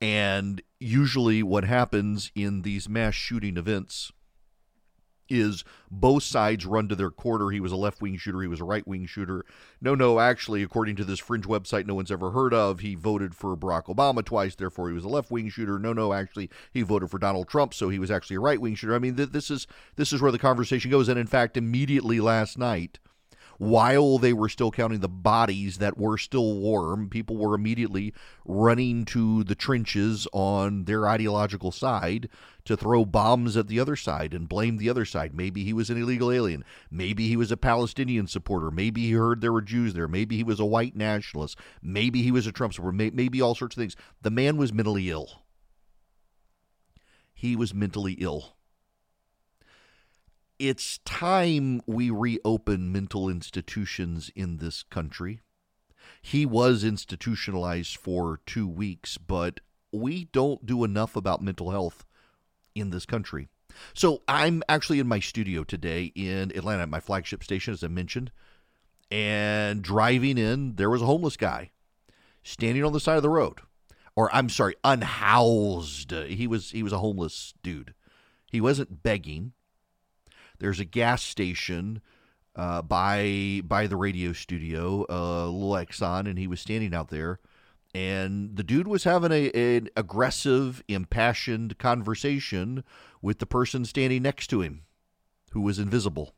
And 0.00 0.62
usually, 0.78 1.42
what 1.42 1.64
happens 1.64 2.30
in 2.34 2.62
these 2.62 2.88
mass 2.88 3.14
shooting 3.14 3.56
events 3.56 4.12
is 5.28 5.64
both 5.90 6.22
sides 6.22 6.66
run 6.66 6.88
to 6.88 6.94
their 6.94 7.10
quarter. 7.10 7.50
He 7.50 7.60
was 7.60 7.72
a 7.72 7.76
left 7.76 8.00
wing 8.00 8.16
shooter, 8.16 8.42
he 8.42 8.48
was 8.48 8.60
a 8.60 8.64
right 8.64 8.86
wing 8.86 9.06
shooter. 9.06 9.44
No, 9.80 9.94
no, 9.94 10.20
actually, 10.20 10.62
according 10.62 10.96
to 10.96 11.04
this 11.04 11.18
fringe 11.18 11.46
website 11.46 11.86
no 11.86 11.94
one's 11.94 12.10
ever 12.10 12.30
heard 12.30 12.52
of, 12.52 12.80
he 12.80 12.94
voted 12.94 13.34
for 13.34 13.56
Barack 13.56 13.84
Obama 13.84 14.24
twice, 14.24 14.54
therefore 14.54 14.88
he 14.88 14.94
was 14.94 15.04
a 15.04 15.08
left 15.08 15.30
wing 15.30 15.48
shooter. 15.48 15.78
No, 15.78 15.92
no, 15.92 16.12
actually, 16.12 16.50
he 16.72 16.82
voted 16.82 17.10
for 17.10 17.18
Donald 17.18 17.48
Trump, 17.48 17.74
so 17.74 17.88
he 17.88 17.98
was 17.98 18.10
actually 18.10 18.36
a 18.36 18.40
right 18.40 18.60
wing 18.60 18.74
shooter. 18.74 18.94
I 18.94 18.98
mean, 18.98 19.16
th- 19.16 19.30
this 19.30 19.50
is 19.50 19.66
this 19.96 20.12
is 20.12 20.20
where 20.20 20.32
the 20.32 20.38
conversation 20.38 20.90
goes. 20.90 21.08
And 21.08 21.18
in 21.18 21.26
fact, 21.26 21.56
immediately 21.56 22.20
last 22.20 22.58
night, 22.58 22.98
while 23.58 24.18
they 24.18 24.32
were 24.32 24.48
still 24.48 24.70
counting 24.70 25.00
the 25.00 25.08
bodies 25.08 25.78
that 25.78 25.98
were 25.98 26.16
still 26.16 26.54
warm, 26.58 27.10
people 27.10 27.36
were 27.36 27.54
immediately 27.54 28.14
running 28.44 29.04
to 29.04 29.42
the 29.44 29.56
trenches 29.56 30.28
on 30.32 30.84
their 30.84 31.08
ideological 31.08 31.72
side 31.72 32.28
to 32.64 32.76
throw 32.76 33.04
bombs 33.04 33.56
at 33.56 33.66
the 33.66 33.80
other 33.80 33.96
side 33.96 34.32
and 34.32 34.48
blame 34.48 34.76
the 34.76 34.88
other 34.88 35.04
side. 35.04 35.34
Maybe 35.34 35.64
he 35.64 35.72
was 35.72 35.90
an 35.90 36.00
illegal 36.00 36.30
alien. 36.30 36.64
Maybe 36.90 37.26
he 37.26 37.36
was 37.36 37.50
a 37.50 37.56
Palestinian 37.56 38.28
supporter. 38.28 38.70
Maybe 38.70 39.02
he 39.02 39.12
heard 39.12 39.40
there 39.40 39.52
were 39.52 39.60
Jews 39.60 39.92
there. 39.92 40.08
Maybe 40.08 40.36
he 40.36 40.44
was 40.44 40.60
a 40.60 40.64
white 40.64 40.94
nationalist. 40.94 41.58
Maybe 41.82 42.22
he 42.22 42.30
was 42.30 42.46
a 42.46 42.52
Trump 42.52 42.74
supporter. 42.74 43.10
Maybe 43.12 43.40
all 43.40 43.56
sorts 43.56 43.76
of 43.76 43.80
things. 43.80 43.96
The 44.22 44.30
man 44.30 44.56
was 44.56 44.72
mentally 44.72 45.10
ill. 45.10 45.42
He 47.34 47.56
was 47.56 47.74
mentally 47.74 48.14
ill 48.14 48.57
it's 50.58 50.98
time 50.98 51.80
we 51.86 52.10
reopen 52.10 52.90
mental 52.90 53.28
institutions 53.28 54.30
in 54.34 54.58
this 54.58 54.82
country. 54.82 55.40
He 56.20 56.44
was 56.44 56.84
institutionalized 56.84 57.96
for 57.96 58.40
two 58.44 58.66
weeks, 58.66 59.18
but 59.18 59.60
we 59.92 60.24
don't 60.26 60.66
do 60.66 60.84
enough 60.84 61.16
about 61.16 61.42
mental 61.42 61.70
health 61.70 62.04
in 62.74 62.90
this 62.90 63.06
country. 63.06 63.48
So 63.94 64.22
I'm 64.26 64.62
actually 64.68 64.98
in 64.98 65.06
my 65.06 65.20
studio 65.20 65.64
today 65.64 66.12
in 66.14 66.50
Atlanta 66.56 66.82
at 66.82 66.88
my 66.88 67.00
flagship 67.00 67.44
station, 67.44 67.72
as 67.72 67.84
I 67.84 67.88
mentioned. 67.88 68.32
And 69.10 69.82
driving 69.82 70.38
in, 70.38 70.74
there 70.74 70.90
was 70.90 71.02
a 71.02 71.06
homeless 71.06 71.36
guy 71.36 71.70
standing 72.42 72.84
on 72.84 72.92
the 72.92 73.00
side 73.00 73.16
of 73.16 73.22
the 73.22 73.30
road. 73.30 73.60
Or 74.16 74.34
I'm 74.34 74.48
sorry, 74.48 74.74
unhoused. 74.82 76.10
He 76.10 76.46
was 76.48 76.72
he 76.72 76.82
was 76.82 76.92
a 76.92 76.98
homeless 76.98 77.54
dude. 77.62 77.94
He 78.50 78.60
wasn't 78.60 79.02
begging. 79.02 79.52
There's 80.58 80.80
a 80.80 80.84
gas 80.84 81.22
station 81.22 82.00
uh, 82.56 82.82
by 82.82 83.62
by 83.64 83.86
the 83.86 83.96
radio 83.96 84.32
studio, 84.32 85.06
uh, 85.08 85.46
little 85.46 85.72
Exxon, 85.72 86.28
and 86.28 86.38
he 86.38 86.46
was 86.46 86.60
standing 86.60 86.94
out 86.94 87.08
there, 87.08 87.38
and 87.94 88.56
the 88.56 88.64
dude 88.64 88.88
was 88.88 89.04
having 89.04 89.32
a 89.32 89.50
an 89.50 89.88
aggressive, 89.96 90.82
impassioned 90.88 91.78
conversation 91.78 92.82
with 93.22 93.38
the 93.38 93.46
person 93.46 93.84
standing 93.84 94.22
next 94.22 94.48
to 94.48 94.60
him, 94.60 94.82
who 95.52 95.60
was 95.60 95.78
invisible. 95.78 96.34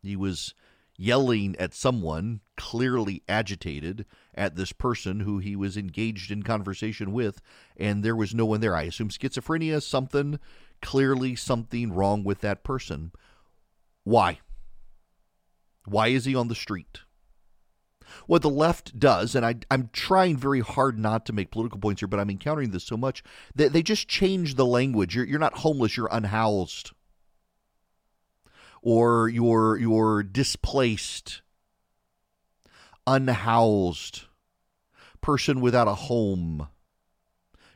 He 0.00 0.16
was 0.16 0.54
yelling 0.96 1.56
at 1.56 1.74
someone, 1.74 2.40
clearly 2.56 3.22
agitated 3.28 4.04
at 4.34 4.54
this 4.54 4.72
person 4.72 5.20
who 5.20 5.38
he 5.38 5.56
was 5.56 5.76
engaged 5.76 6.30
in 6.30 6.42
conversation 6.42 7.12
with, 7.12 7.40
and 7.76 8.04
there 8.04 8.14
was 8.14 8.34
no 8.34 8.46
one 8.46 8.60
there. 8.60 8.76
I 8.76 8.82
assume 8.82 9.08
schizophrenia, 9.08 9.82
something 9.82 10.38
clearly 10.82 11.34
something 11.36 11.92
wrong 11.92 12.24
with 12.24 12.40
that 12.40 12.64
person. 12.64 13.12
Why? 14.04 14.40
Why 15.86 16.08
is 16.08 16.24
he 16.24 16.34
on 16.34 16.48
the 16.48 16.54
street? 16.54 17.00
What 18.26 18.42
the 18.42 18.50
left 18.50 18.98
does, 18.98 19.34
and 19.34 19.44
I, 19.44 19.56
am 19.70 19.90
trying 19.92 20.36
very 20.36 20.60
hard 20.60 20.98
not 20.98 21.24
to 21.26 21.32
make 21.32 21.50
political 21.50 21.78
points 21.78 22.00
here, 22.00 22.08
but 22.08 22.20
I'm 22.20 22.30
encountering 22.30 22.70
this 22.70 22.84
so 22.84 22.96
much 22.96 23.22
that 23.54 23.72
they 23.72 23.82
just 23.82 24.08
change 24.08 24.54
the 24.54 24.66
language. 24.66 25.16
You're, 25.16 25.24
you're 25.24 25.38
not 25.38 25.58
homeless, 25.58 25.96
you're 25.96 26.08
unhoused. 26.10 26.92
Or 28.82 29.28
you're, 29.28 29.78
you're 29.78 30.22
displaced, 30.22 31.40
unhoused, 33.06 34.22
person 35.20 35.60
without 35.60 35.88
a 35.88 35.94
home. 35.94 36.68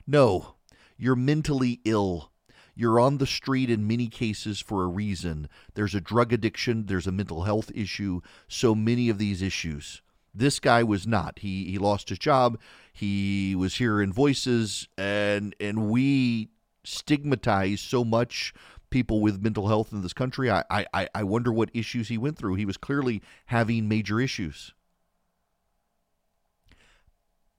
No, 0.07 0.57
you're 0.99 1.17
mentally 1.17 1.81
ill. 1.85 2.33
You're 2.79 3.01
on 3.01 3.17
the 3.17 3.27
street 3.27 3.71
in 3.71 3.89
many 3.89 4.07
cases 4.07 4.61
for 4.61 4.85
a 4.85 4.89
reason. 4.89 5.49
There's 5.75 5.95
a 5.95 6.01
drug 6.01 6.31
addiction, 6.31 6.87
there's 6.87 7.07
a 7.07 7.13
mental 7.13 7.45
health 7.45 7.73
issue, 7.75 8.21
so 8.49 8.75
many 8.75 9.09
of 9.09 9.17
these 9.17 9.41
issues. 9.41 10.03
This 10.35 10.61
guy 10.61 10.83
was 10.83 11.07
not. 11.07 11.39
He 11.39 11.65
he 11.65 11.79
lost 11.79 12.11
his 12.11 12.19
job. 12.19 12.61
He 12.93 13.55
was 13.57 13.77
hearing 13.77 14.13
voices 14.13 14.89
and 14.99 15.57
and 15.59 15.89
we 15.89 16.51
stigmatize 16.85 17.81
so 17.81 18.05
much 18.05 18.53
people 18.91 19.23
with 19.23 19.43
mental 19.43 19.69
health 19.69 19.93
in 19.93 20.03
this 20.03 20.13
country. 20.13 20.51
I, 20.51 20.63
I, 20.71 21.09
I 21.15 21.25
wonder 21.25 21.53
what 21.53 21.71
issues 21.75 22.09
he 22.09 22.19
went 22.19 22.39
through. 22.39 22.55
He 22.55 22.67
was 22.67 22.77
clearly 22.77 23.23
having 23.47 23.89
major 23.89 24.21
issues. 24.21 24.73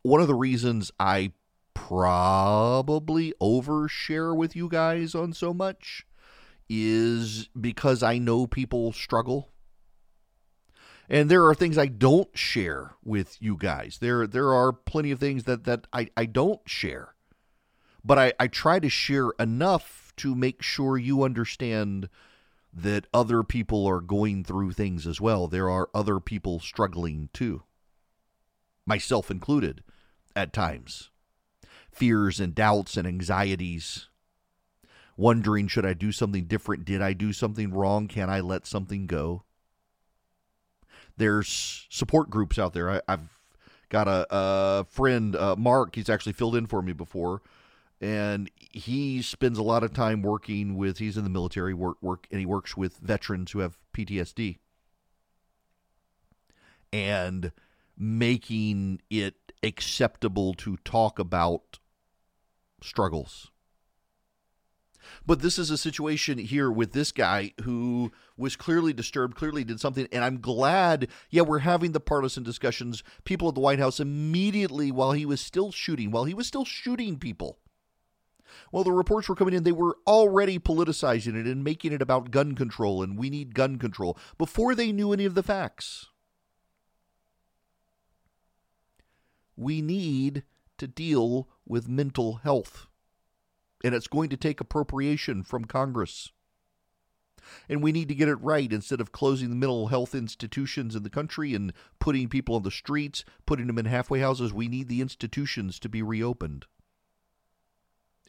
One 0.03 0.21
of 0.21 0.27
the 0.27 0.35
reasons 0.35 0.91
I 0.99 1.33
probably 1.87 3.33
overshare 3.41 4.35
with 4.35 4.57
you 4.57 4.67
guys 4.67 5.15
on 5.15 5.31
so 5.31 5.53
much 5.53 6.05
is 6.69 7.47
because 7.59 8.03
I 8.03 8.17
know 8.17 8.45
people 8.45 8.91
struggle. 8.91 9.49
And 11.09 11.31
there 11.31 11.45
are 11.45 11.55
things 11.55 11.77
I 11.77 11.85
don't 11.85 12.37
share 12.37 12.95
with 13.05 13.37
you 13.41 13.55
guys. 13.55 13.99
There 14.01 14.27
there 14.27 14.53
are 14.53 14.73
plenty 14.73 15.11
of 15.11 15.19
things 15.19 15.45
that, 15.45 15.63
that 15.63 15.87
I, 15.93 16.09
I 16.17 16.25
don't 16.25 16.59
share. 16.65 17.13
But 18.03 18.19
I, 18.19 18.33
I 18.37 18.47
try 18.47 18.79
to 18.79 18.89
share 18.89 19.29
enough 19.39 20.11
to 20.17 20.35
make 20.35 20.61
sure 20.61 20.97
you 20.97 21.23
understand 21.23 22.09
that 22.73 23.07
other 23.13 23.43
people 23.43 23.85
are 23.85 24.01
going 24.01 24.43
through 24.43 24.73
things 24.73 25.07
as 25.07 25.21
well. 25.21 25.47
There 25.47 25.69
are 25.69 25.89
other 25.93 26.19
people 26.19 26.59
struggling 26.59 27.29
too. 27.31 27.63
Myself 28.85 29.31
included 29.31 29.83
at 30.35 30.51
times 30.51 31.11
fears 31.97 32.39
and 32.39 32.53
doubts 32.53 32.95
and 32.95 33.07
anxieties, 33.07 34.07
wondering 35.17 35.67
should 35.67 35.85
I 35.85 35.93
do 35.93 36.11
something 36.11 36.45
different? 36.45 36.85
Did 36.85 37.01
I 37.01 37.13
do 37.13 37.33
something 37.33 37.73
wrong? 37.73 38.07
Can 38.07 38.29
I 38.29 38.39
let 38.39 38.67
something 38.67 39.07
go? 39.07 39.43
There's 41.17 41.87
support 41.89 42.29
groups 42.29 42.59
out 42.59 42.73
there. 42.73 42.89
I, 42.89 43.01
have 43.07 43.27
got 43.89 44.07
a, 44.07 44.27
a 44.29 44.85
friend, 44.85 45.35
uh, 45.35 45.55
Mark, 45.55 45.95
he's 45.95 46.09
actually 46.09 46.33
filled 46.33 46.55
in 46.55 46.67
for 46.67 46.81
me 46.81 46.93
before. 46.93 47.41
And 47.99 48.51
he 48.59 49.23
spends 49.23 49.57
a 49.57 49.63
lot 49.63 49.83
of 49.83 49.91
time 49.91 50.21
working 50.21 50.75
with. 50.75 50.99
He's 50.99 51.17
in 51.17 51.23
the 51.23 51.31
military 51.31 51.73
work 51.73 51.97
work, 51.99 52.27
and 52.29 52.39
he 52.39 52.45
works 52.45 52.77
with 52.77 52.97
veterans 52.97 53.51
who 53.51 53.59
have 53.59 53.79
PTSD, 53.91 54.59
and 56.93 57.51
making 57.97 59.01
it 59.09 59.51
acceptable 59.63 60.53
to 60.53 60.77
talk 60.85 61.17
about 61.17 61.79
struggles. 62.81 63.51
But 65.25 65.41
this 65.41 65.57
is 65.57 65.71
a 65.71 65.77
situation 65.77 66.37
here 66.37 66.69
with 66.71 66.93
this 66.93 67.11
guy 67.11 67.53
who 67.63 68.11
was 68.37 68.55
clearly 68.55 68.93
disturbed, 68.93 69.35
clearly 69.35 69.63
did 69.63 69.79
something. 69.79 70.07
And 70.11 70.23
I'm 70.23 70.41
glad, 70.41 71.07
yeah, 71.29 71.43
we're 71.43 71.59
having 71.59 71.91
the 71.91 71.99
partisan 71.99 72.43
discussions. 72.43 73.03
People 73.23 73.47
at 73.47 73.55
the 73.55 73.61
White 73.61 73.79
House 73.79 73.99
immediately, 73.99 74.91
while 74.91 75.13
he 75.13 75.25
was 75.25 75.41
still 75.41 75.71
shooting, 75.71 76.11
while 76.11 76.25
he 76.25 76.33
was 76.33 76.47
still 76.47 76.65
shooting 76.65 77.17
people, 77.17 77.59
while 78.71 78.83
the 78.83 78.91
reports 78.91 79.29
were 79.29 79.35
coming 79.35 79.53
in, 79.53 79.63
they 79.63 79.71
were 79.71 79.97
already 80.05 80.59
politicizing 80.59 81.35
it 81.35 81.45
and 81.45 81.63
making 81.63 81.93
it 81.93 82.01
about 82.01 82.31
gun 82.31 82.55
control 82.55 83.03
and 83.03 83.17
we 83.17 83.29
need 83.29 83.55
gun 83.55 83.77
control 83.77 84.17
before 84.37 84.75
they 84.75 84.91
knew 84.91 85.13
any 85.13 85.25
of 85.25 85.35
the 85.35 85.43
facts. 85.43 86.07
We 89.55 89.81
need 89.81 90.43
to 90.77 90.87
deal 90.87 91.47
with 91.69 91.87
mental 91.87 92.35
health. 92.37 92.87
And 93.83 93.93
it's 93.93 94.07
going 94.07 94.29
to 94.29 94.37
take 94.37 94.59
appropriation 94.59 95.43
from 95.43 95.65
Congress. 95.65 96.31
And 97.69 97.81
we 97.81 97.91
need 97.91 98.09
to 98.09 98.15
get 98.15 98.27
it 98.27 98.35
right 98.35 98.71
instead 98.71 98.99
of 98.99 99.11
closing 99.11 99.49
the 99.49 99.55
mental 99.55 99.87
health 99.87 100.13
institutions 100.13 100.95
in 100.95 101.03
the 101.03 101.09
country 101.09 101.53
and 101.53 101.71
putting 101.99 102.27
people 102.27 102.55
on 102.55 102.63
the 102.63 102.71
streets, 102.71 103.23
putting 103.45 103.67
them 103.67 103.77
in 103.77 103.85
halfway 103.85 104.19
houses. 104.19 104.53
We 104.53 104.67
need 104.67 104.89
the 104.89 105.01
institutions 105.01 105.79
to 105.79 105.89
be 105.89 106.01
reopened. 106.01 106.65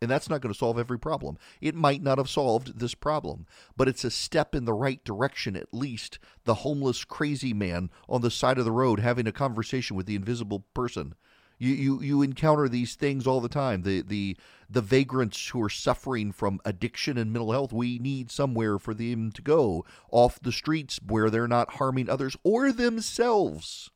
And 0.01 0.11
that's 0.11 0.31
not 0.31 0.41
going 0.41 0.53
to 0.53 0.59
solve 0.59 0.79
every 0.79 0.99
problem. 0.99 1.39
It 1.61 1.75
might 1.75 2.03
not 2.03 2.19
have 2.19 2.29
solved 2.29 2.79
this 2.79 2.95
problem, 2.95 3.47
but 3.77 3.89
it's 3.89 4.05
a 4.05 4.11
step 4.11 4.55
in 4.55 4.65
the 4.65 4.73
right 4.73 5.03
direction 5.03 5.57
at 5.57 5.75
least. 5.75 6.21
The 6.45 6.55
homeless 6.55 7.05
crazy 7.05 7.53
man 7.53 7.91
on 8.09 8.21
the 8.21 8.31
side 8.31 8.59
of 8.59 8.65
the 8.65 8.71
road 8.71 9.01
having 9.01 9.27
a 9.27 9.33
conversation 9.33 9.97
with 9.97 10.07
the 10.07 10.15
invisible 10.15 10.65
person 10.73 11.15
you, 11.59 11.75
you 11.75 12.03
you 12.03 12.23
encounter 12.23 12.69
these 12.69 12.95
things 12.95 13.27
all 13.27 13.41
the 13.41 13.49
time. 13.49 13.83
The 13.83 14.03
the 14.03 14.37
the 14.71 14.81
vagrants 14.81 15.49
who 15.49 15.63
are 15.63 15.71
suffering 15.71 16.31
from 16.33 16.61
addiction 16.65 17.19
and 17.19 17.33
mental 17.33 17.53
health. 17.53 17.73
We 17.73 17.99
need 17.99 18.31
somewhere 18.31 18.79
for 18.79 18.95
them 18.95 19.33
to 19.33 19.43
go 19.43 19.85
off 20.11 20.41
the 20.41 20.53
streets 20.53 21.01
where 21.05 21.31
they're 21.31 21.49
not 21.49 21.75
harming 21.75 22.09
others 22.09 22.37
or 22.45 22.71
themselves. 22.71 23.91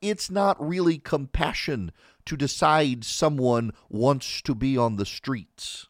It's 0.00 0.30
not 0.30 0.64
really 0.64 0.98
compassion 0.98 1.92
to 2.26 2.36
decide 2.36 3.04
someone 3.04 3.72
wants 3.88 4.42
to 4.42 4.54
be 4.54 4.76
on 4.76 4.96
the 4.96 5.06
streets. 5.06 5.88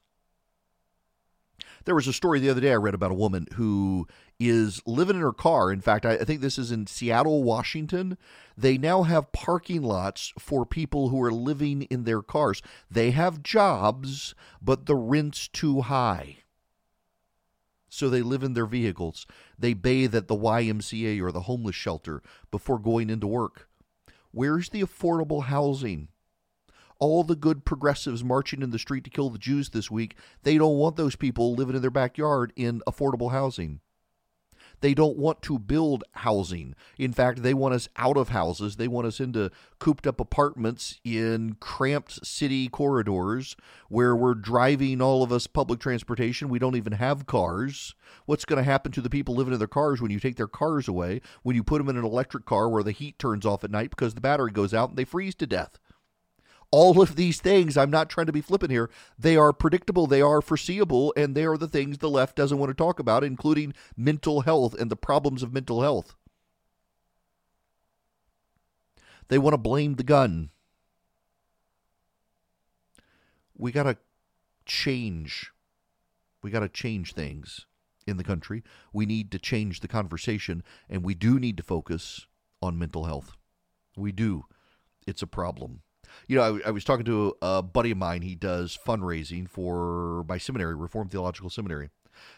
There 1.85 1.95
was 1.95 2.09
a 2.09 2.12
story 2.12 2.41
the 2.41 2.51
other 2.51 2.61
day 2.61 2.73
I 2.73 2.77
read 2.77 2.95
about 2.95 3.11
a 3.11 3.14
woman 3.14 3.47
who 3.55 4.07
is 4.38 4.81
living 4.87 5.17
in 5.17 5.23
her 5.23 5.33
car. 5.33 5.73
In 5.73 5.81
fact, 5.81 6.07
I, 6.07 6.14
I 6.14 6.25
think 6.25 6.41
this 6.41 6.59
is 6.59 6.71
in 6.71 6.87
Seattle, 6.87 7.43
Washington. 7.43 8.17
They 8.57 8.79
now 8.79 9.03
have 9.03 9.33
parking 9.33 9.83
lots 9.83 10.33
for 10.38 10.64
people 10.64 11.09
who 11.09 11.23
are 11.23 11.33
living 11.33 11.83
in 11.83 12.05
their 12.05 12.23
cars. 12.23 12.62
They 12.91 13.11
have 13.12 13.43
jobs, 13.43 14.35
but 14.62 14.87
the 14.87 14.97
rent's 14.97 15.49
too 15.49 15.83
high. 15.83 16.38
So 17.88 18.11
they 18.11 18.23
live 18.23 18.43
in 18.43 18.53
their 18.53 18.67
vehicles. 18.67 19.27
They 19.59 19.75
bathe 19.75 20.14
at 20.14 20.29
the 20.29 20.37
YMCA 20.37 21.21
or 21.23 21.33
the 21.33 21.43
homeless 21.43 21.75
shelter 21.75 22.23
before 22.51 22.79
going 22.79 23.11
into 23.11 23.27
work. 23.27 23.69
Where's 24.31 24.69
the 24.69 24.83
affordable 24.83 25.45
housing? 25.45 26.09
All 26.99 27.23
the 27.23 27.37
good 27.37 27.65
progressives 27.65 28.25
marching 28.25 28.63
in 28.63 28.71
the 28.71 28.79
street 28.79 29.05
to 29.05 29.11
kill 29.11 29.31
the 29.31 29.39
Jews 29.39 29.71
this 29.71 29.91
week, 29.91 30.17
they 30.43 30.59
don't 30.59 30.79
want 30.79 30.97
those 30.97 31.17
people 31.17 31.55
living 31.55 31.77
in 31.77 31.83
their 31.83 31.91
backyard 31.91 32.53
in 32.57 32.83
affordable 32.87 33.31
housing. 33.31 33.81
They 34.81 34.95
don't 34.95 35.17
want 35.17 35.43
to 35.43 35.59
build 35.59 36.05
housing. 36.13 36.75
In 36.99 37.13
fact, 37.13 37.43
they 37.43 37.55
want 37.55 37.75
us 37.75 37.89
out 37.97 38.17
of 38.17 38.29
houses. 38.29 38.77
They 38.77 38.87
want 38.87 39.07
us 39.07 39.19
into 39.19 39.51
cooped 39.79 40.07
up 40.07 40.21
apartments 40.21 41.01
in 41.05 41.57
cramped 41.59 42.25
city 42.25 42.69
corridors 42.69 43.57
where 43.89 44.15
we're 44.15 44.35
driving 44.35 45.01
all 45.01 45.23
of 45.23 45.33
us 45.33 45.47
public 45.47 45.81
transportation. 45.81 46.49
We 46.49 46.61
don't 46.61 46.77
even 46.77 46.93
have 46.93 47.27
cars. 47.27 47.95
What's 48.27 48.45
going 48.45 48.59
to 48.59 48.71
happen 48.71 48.93
to 48.93 49.01
the 49.01 49.11
people 49.11 49.35
living 49.35 49.53
in 49.53 49.59
their 49.59 49.67
cars 49.67 50.01
when 50.01 50.13
you 50.13 50.21
take 50.21 50.37
their 50.37 50.47
cars 50.47 50.87
away? 50.87 51.23
When 51.43 51.57
you 51.57 51.65
put 51.65 51.79
them 51.79 51.89
in 51.89 51.97
an 51.97 52.05
electric 52.05 52.45
car 52.45 52.69
where 52.69 52.85
the 52.85 52.93
heat 52.93 53.19
turns 53.19 53.45
off 53.45 53.65
at 53.65 53.71
night 53.71 53.91
because 53.91 54.15
the 54.15 54.21
battery 54.21 54.53
goes 54.53 54.73
out 54.73 54.91
and 54.91 54.99
they 54.99 55.05
freeze 55.05 55.35
to 55.37 55.47
death? 55.47 55.79
All 56.70 57.00
of 57.00 57.16
these 57.16 57.40
things, 57.40 57.76
I'm 57.76 57.90
not 57.90 58.11
trying 58.11 58.26
to 58.26 58.33
be 58.33 58.40
flippant 58.40 58.70
here, 58.70 58.90
they 59.18 59.37
are 59.37 59.52
predictable, 59.52 60.07
they 60.07 60.20
are 60.20 60.42
foreseeable, 60.42 61.14
and 61.16 61.35
they 61.35 61.44
are 61.44 61.57
the 61.57 61.68
things 61.68 61.98
the 61.98 62.11
left 62.11 62.37
doesn't 62.37 62.59
want 62.59 62.70
to 62.70 62.74
talk 62.74 62.98
about, 62.98 63.24
including 63.24 63.74
mental 63.96 64.42
health 64.42 64.74
and 64.78 64.90
the 64.90 64.96
problems 64.96 65.42
of 65.42 65.52
mental 65.52 65.81
health. 65.81 66.14
They 69.28 69.38
want 69.38 69.54
to 69.54 69.59
blame 69.59 69.94
the 69.94 70.04
gun. 70.04 70.50
We 73.57 73.72
got 73.72 73.85
to 73.85 73.96
change. 74.64 75.50
We 76.42 76.50
got 76.50 76.61
to 76.61 76.68
change 76.68 77.14
things 77.14 77.66
in 78.07 78.16
the 78.16 78.24
country. 78.24 78.62
We 78.92 79.07
need 79.07 79.31
to 79.33 79.38
change 79.38 79.81
the 79.81 79.88
conversation, 79.88 80.62
and 80.88 81.02
we 81.02 81.14
do 81.14 81.38
need 81.38 81.57
to 81.57 81.62
focus 81.62 82.26
on 82.62 82.78
mental 82.78 83.04
health. 83.04 83.37
We 83.96 84.12
do. 84.12 84.44
It's 85.07 85.22
a 85.22 85.26
problem 85.26 85.83
you 86.27 86.37
know, 86.37 86.61
I, 86.64 86.68
I, 86.68 86.71
was 86.71 86.85
talking 86.85 87.05
to 87.07 87.37
a 87.42 87.62
buddy 87.62 87.90
of 87.90 87.99
mine. 87.99 88.23
He 88.23 88.35
does 88.35 88.79
fundraising 88.87 89.49
for 89.49 90.25
my 90.29 90.38
seminary, 90.38 90.75
Reformed 90.75 91.11
Theological 91.11 91.51
Seminary, 91.51 91.90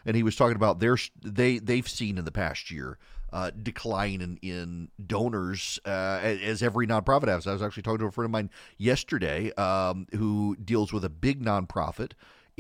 and 0.05 0.17
he 0.17 0.23
was 0.23 0.37
talking 0.37 0.57
about 0.57 0.81
their 0.81 0.97
they 1.23 1.59
they've 1.59 1.89
seen 1.89 2.19
in 2.19 2.25
the 2.25 2.33
past 2.33 2.71
year 2.71 2.99
uh, 3.33 3.51
decline 3.51 4.21
in, 4.21 4.39
in 4.43 4.89
donors 5.07 5.79
uh, 5.87 6.19
as 6.23 6.63
every 6.63 6.87
nonprofit 6.87 7.29
has. 7.29 7.47
I 7.47 7.53
was 7.53 7.63
actually 7.63 7.83
talking 7.83 8.01
to 8.01 8.07
a 8.07 8.11
friend 8.11 8.27
of 8.27 8.31
mine 8.31 8.51
yesterday 8.79 9.53
um, 9.53 10.07
who 10.13 10.57
deals 10.57 10.93
with 10.93 11.05
a 11.05 11.09
big 11.09 11.43
nonprofit 11.43 12.13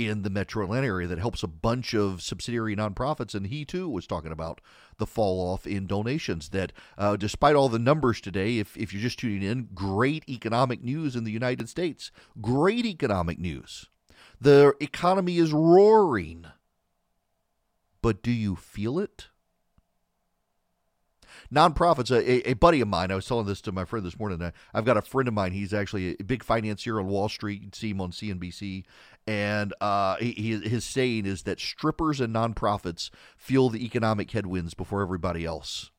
in 0.06 0.22
the 0.22 0.30
metro 0.30 0.64
Atlanta 0.64 0.86
area 0.86 1.08
that 1.08 1.18
helps 1.18 1.42
a 1.42 1.48
bunch 1.48 1.94
of 1.94 2.22
subsidiary 2.22 2.76
nonprofits. 2.76 3.34
And 3.34 3.46
he 3.46 3.64
too 3.64 3.88
was 3.88 4.06
talking 4.06 4.32
about 4.32 4.60
the 4.98 5.06
fall 5.06 5.52
off 5.52 5.66
in 5.66 5.86
donations. 5.86 6.50
That 6.50 6.72
uh, 6.98 7.16
despite 7.16 7.56
all 7.56 7.68
the 7.68 7.78
numbers 7.78 8.20
today, 8.20 8.58
if, 8.58 8.76
if 8.76 8.92
you're 8.92 9.02
just 9.02 9.18
tuning 9.18 9.42
in, 9.42 9.68
great 9.74 10.28
economic 10.28 10.82
news 10.82 11.16
in 11.16 11.24
the 11.24 11.32
United 11.32 11.68
States. 11.68 12.10
Great 12.40 12.86
economic 12.86 13.38
news. 13.38 13.88
The 14.40 14.74
economy 14.80 15.38
is 15.38 15.52
roaring. 15.52 16.46
But 18.02 18.22
do 18.22 18.30
you 18.30 18.56
feel 18.56 18.98
it? 18.98 19.29
Nonprofits. 21.52 22.10
A, 22.10 22.50
a, 22.50 22.54
buddy 22.54 22.80
of 22.80 22.88
mine, 22.88 23.10
I 23.10 23.14
was 23.14 23.26
telling 23.26 23.46
this 23.46 23.60
to 23.62 23.72
my 23.72 23.84
friend 23.84 24.04
this 24.04 24.18
morning. 24.18 24.42
I, 24.42 24.52
I've 24.72 24.84
got 24.84 24.96
a 24.96 25.02
friend 25.02 25.28
of 25.28 25.34
mine. 25.34 25.52
He's 25.52 25.74
actually 25.74 26.16
a 26.18 26.24
big 26.24 26.42
financier 26.42 26.98
on 26.98 27.06
Wall 27.06 27.28
Street. 27.28 27.62
You'd 27.62 27.74
see 27.74 27.90
him 27.90 28.00
on 28.00 28.12
CNBC. 28.12 28.84
And 29.26 29.74
uh, 29.80 30.16
he, 30.16 30.56
his 30.56 30.84
saying 30.84 31.26
is 31.26 31.42
that 31.42 31.60
strippers 31.60 32.20
and 32.20 32.34
nonprofits 32.34 33.10
feel 33.36 33.68
the 33.68 33.84
economic 33.84 34.30
headwinds 34.30 34.74
before 34.74 35.02
everybody 35.02 35.44
else 35.44 35.90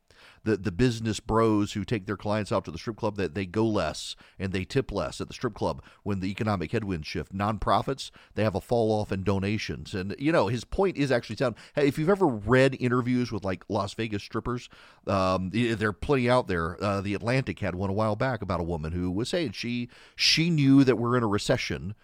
the 0.43 0.57
the 0.57 0.71
business 0.71 1.19
bros 1.19 1.73
who 1.73 1.83
take 1.83 2.05
their 2.05 2.17
clients 2.17 2.51
out 2.51 2.65
to 2.65 2.71
the 2.71 2.77
strip 2.77 2.97
club 2.97 3.17
that 3.17 3.35
they 3.35 3.45
go 3.45 3.65
less 3.65 4.15
and 4.39 4.51
they 4.51 4.63
tip 4.63 4.91
less 4.91 5.21
at 5.21 5.27
the 5.27 5.33
strip 5.33 5.53
club 5.53 5.83
when 6.03 6.19
the 6.19 6.29
economic 6.29 6.71
headwinds 6.71 7.07
shift. 7.07 7.33
Nonprofits 7.33 8.11
they 8.35 8.43
have 8.43 8.55
a 8.55 8.61
fall 8.61 8.91
off 8.91 9.11
in 9.11 9.23
donations, 9.23 9.93
and 9.93 10.15
you 10.17 10.31
know 10.31 10.47
his 10.47 10.63
point 10.63 10.97
is 10.97 11.11
actually 11.11 11.35
sound. 11.35 11.55
Hey, 11.75 11.87
if 11.87 11.97
you've 11.97 12.09
ever 12.09 12.27
read 12.27 12.75
interviews 12.79 13.31
with 13.31 13.43
like 13.43 13.63
Las 13.69 13.93
Vegas 13.93 14.23
strippers, 14.23 14.69
um, 15.07 15.49
there 15.51 15.89
are 15.89 15.93
plenty 15.93 16.29
out 16.29 16.47
there. 16.47 16.81
Uh, 16.83 17.01
the 17.01 17.13
Atlantic 17.13 17.59
had 17.59 17.75
one 17.75 17.89
a 17.89 17.93
while 17.93 18.15
back 18.15 18.41
about 18.41 18.59
a 18.59 18.63
woman 18.63 18.91
who 18.91 19.11
was 19.11 19.29
saying 19.29 19.51
she 19.51 19.89
she 20.15 20.49
knew 20.49 20.83
that 20.83 20.97
we're 20.97 21.17
in 21.17 21.23
a 21.23 21.27
recession 21.27 21.95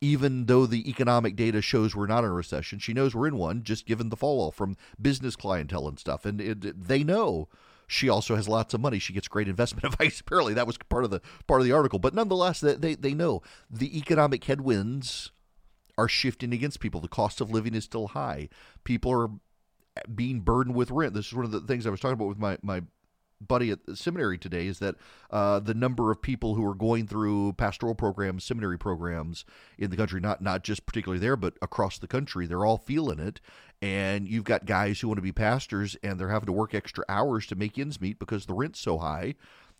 even 0.00 0.46
though 0.46 0.66
the 0.66 0.88
economic 0.88 1.36
data 1.36 1.62
shows 1.62 1.96
we're 1.96 2.06
not 2.06 2.24
in 2.24 2.30
a 2.30 2.32
recession, 2.32 2.78
she 2.78 2.92
knows 2.92 3.14
we're 3.14 3.28
in 3.28 3.36
one, 3.36 3.62
just 3.62 3.86
given 3.86 4.08
the 4.10 4.16
fall 4.16 4.40
off 4.40 4.54
from 4.54 4.76
business 5.00 5.36
clientele 5.36 5.88
and 5.88 5.98
stuff. 5.98 6.26
And 6.26 6.40
it, 6.40 6.86
they 6.86 7.02
know 7.02 7.48
she 7.86 8.08
also 8.08 8.36
has 8.36 8.48
lots 8.48 8.74
of 8.74 8.80
money. 8.80 8.98
She 8.98 9.12
gets 9.12 9.28
great 9.28 9.48
investment 9.48 9.84
advice. 9.92 10.20
Apparently, 10.20 10.54
that 10.54 10.66
was 10.66 10.76
part 10.76 11.04
of 11.04 11.10
the 11.10 11.20
part 11.46 11.60
of 11.60 11.66
the 11.66 11.72
article. 11.72 11.98
But 11.98 12.14
nonetheless, 12.14 12.60
they 12.60 12.94
they 12.94 13.14
know 13.14 13.42
the 13.70 13.96
economic 13.96 14.44
headwinds 14.44 15.30
are 15.98 16.08
shifting 16.08 16.52
against 16.52 16.80
people. 16.80 17.00
The 17.00 17.08
cost 17.08 17.40
of 17.40 17.50
living 17.50 17.74
is 17.74 17.84
still 17.84 18.08
high. 18.08 18.48
People 18.84 19.12
are 19.12 19.30
being 20.14 20.40
burdened 20.40 20.76
with 20.76 20.90
rent. 20.90 21.14
This 21.14 21.26
is 21.26 21.34
one 21.34 21.44
of 21.44 21.52
the 21.52 21.60
things 21.60 21.86
I 21.86 21.90
was 21.90 22.00
talking 22.00 22.14
about 22.14 22.28
with 22.28 22.38
my 22.38 22.58
my 22.62 22.82
buddy 23.40 23.70
at 23.70 23.84
the 23.84 23.96
seminary 23.96 24.38
today 24.38 24.66
is 24.66 24.78
that 24.78 24.94
uh, 25.30 25.60
the 25.60 25.74
number 25.74 26.10
of 26.10 26.22
people 26.22 26.54
who 26.54 26.66
are 26.66 26.74
going 26.74 27.06
through 27.06 27.52
pastoral 27.54 27.94
programs, 27.94 28.44
seminary 28.44 28.78
programs 28.78 29.44
in 29.78 29.90
the 29.90 29.96
country, 29.96 30.20
not 30.20 30.40
not 30.40 30.64
just 30.64 30.86
particularly 30.86 31.20
there, 31.20 31.36
but 31.36 31.54
across 31.60 31.98
the 31.98 32.06
country, 32.06 32.46
they're 32.46 32.64
all 32.64 32.78
feeling 32.78 33.18
it. 33.18 33.40
And 33.82 34.26
you've 34.26 34.44
got 34.44 34.64
guys 34.64 35.00
who 35.00 35.08
want 35.08 35.18
to 35.18 35.22
be 35.22 35.32
pastors 35.32 35.96
and 36.02 36.18
they're 36.18 36.30
having 36.30 36.46
to 36.46 36.52
work 36.52 36.74
extra 36.74 37.04
hours 37.08 37.46
to 37.48 37.54
make 37.56 37.78
ends 37.78 38.00
meet 38.00 38.18
because 38.18 38.46
the 38.46 38.54
rent's 38.54 38.80
so 38.80 38.98
high. 38.98 39.34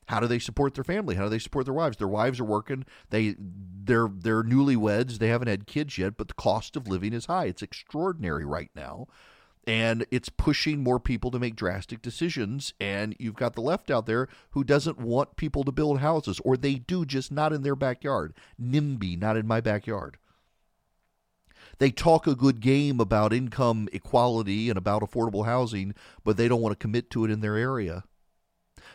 How 0.08 0.20
do 0.20 0.26
they 0.26 0.38
support 0.38 0.74
their 0.74 0.84
family? 0.84 1.16
How 1.16 1.24
do 1.24 1.30
they 1.30 1.38
support 1.38 1.64
their 1.64 1.74
wives? 1.74 1.96
Their 1.96 2.06
wives 2.06 2.38
are 2.38 2.44
working. 2.44 2.84
They 3.10 3.34
they're 3.38 4.08
they're 4.12 4.44
newlyweds. 4.44 5.18
They 5.18 5.28
haven't 5.28 5.48
had 5.48 5.66
kids 5.66 5.98
yet, 5.98 6.16
but 6.16 6.28
the 6.28 6.34
cost 6.34 6.76
of 6.76 6.86
living 6.86 7.12
is 7.12 7.26
high. 7.26 7.46
It's 7.46 7.62
extraordinary 7.62 8.44
right 8.44 8.70
now 8.76 9.08
and 9.66 10.06
it's 10.10 10.28
pushing 10.28 10.82
more 10.82 11.00
people 11.00 11.30
to 11.30 11.38
make 11.38 11.56
drastic 11.56 12.00
decisions 12.00 12.72
and 12.78 13.16
you've 13.18 13.34
got 13.34 13.54
the 13.54 13.60
left 13.60 13.90
out 13.90 14.06
there 14.06 14.28
who 14.50 14.62
doesn't 14.62 14.98
want 14.98 15.36
people 15.36 15.64
to 15.64 15.72
build 15.72 15.98
houses 15.98 16.40
or 16.44 16.56
they 16.56 16.76
do 16.76 17.04
just 17.04 17.32
not 17.32 17.52
in 17.52 17.62
their 17.62 17.76
backyard 17.76 18.32
nimby 18.60 19.18
not 19.18 19.36
in 19.36 19.46
my 19.46 19.60
backyard 19.60 20.18
they 21.78 21.90
talk 21.90 22.26
a 22.26 22.34
good 22.34 22.60
game 22.60 23.00
about 23.00 23.32
income 23.32 23.88
equality 23.92 24.68
and 24.68 24.78
about 24.78 25.02
affordable 25.02 25.44
housing 25.44 25.94
but 26.24 26.36
they 26.36 26.48
don't 26.48 26.60
want 26.60 26.72
to 26.72 26.82
commit 26.82 27.10
to 27.10 27.24
it 27.24 27.30
in 27.30 27.40
their 27.40 27.56
area 27.56 28.04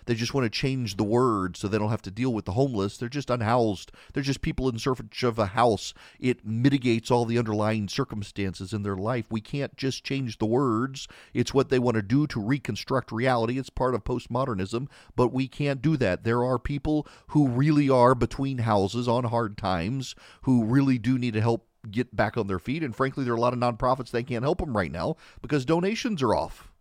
they 0.05 0.15
just 0.15 0.33
want 0.33 0.45
to 0.45 0.49
change 0.49 0.97
the 0.97 1.03
word 1.03 1.55
so 1.55 1.67
they 1.67 1.77
don't 1.77 1.89
have 1.89 2.01
to 2.03 2.11
deal 2.11 2.33
with 2.33 2.45
the 2.45 2.53
homeless. 2.53 2.97
They're 2.97 3.09
just 3.09 3.29
unhoused. 3.29 3.91
They're 4.13 4.23
just 4.23 4.41
people 4.41 4.69
in 4.69 4.79
search 4.79 5.23
of 5.23 5.39
a 5.39 5.47
house. 5.47 5.93
It 6.19 6.45
mitigates 6.45 7.11
all 7.11 7.25
the 7.25 7.37
underlying 7.37 7.87
circumstances 7.87 8.73
in 8.73 8.83
their 8.83 8.95
life. 8.95 9.25
We 9.29 9.41
can't 9.41 9.75
just 9.77 10.03
change 10.03 10.37
the 10.37 10.45
words. 10.45 11.07
It's 11.33 11.53
what 11.53 11.69
they 11.69 11.79
want 11.79 11.95
to 11.95 12.01
do 12.01 12.27
to 12.27 12.41
reconstruct 12.41 13.11
reality. 13.11 13.57
It's 13.57 13.69
part 13.69 13.95
of 13.95 14.03
postmodernism, 14.03 14.87
but 15.15 15.33
we 15.33 15.47
can't 15.47 15.81
do 15.81 15.97
that. 15.97 16.23
There 16.23 16.43
are 16.43 16.59
people 16.59 17.07
who 17.27 17.47
really 17.47 17.89
are 17.89 18.15
between 18.15 18.59
houses 18.59 19.07
on 19.07 19.25
hard 19.25 19.57
times 19.57 20.15
who 20.43 20.65
really 20.65 20.97
do 20.97 21.17
need 21.17 21.33
to 21.33 21.41
help 21.41 21.67
get 21.89 22.15
back 22.15 22.37
on 22.37 22.47
their 22.47 22.59
feet. 22.59 22.83
And 22.83 22.95
frankly, 22.95 23.23
there 23.23 23.33
are 23.33 23.37
a 23.37 23.41
lot 23.41 23.53
of 23.53 23.59
nonprofits 23.59 24.11
that 24.11 24.27
can't 24.27 24.43
help 24.43 24.59
them 24.59 24.75
right 24.75 24.91
now 24.91 25.15
because 25.41 25.65
donations 25.65 26.21
are 26.21 26.35
off. 26.35 26.71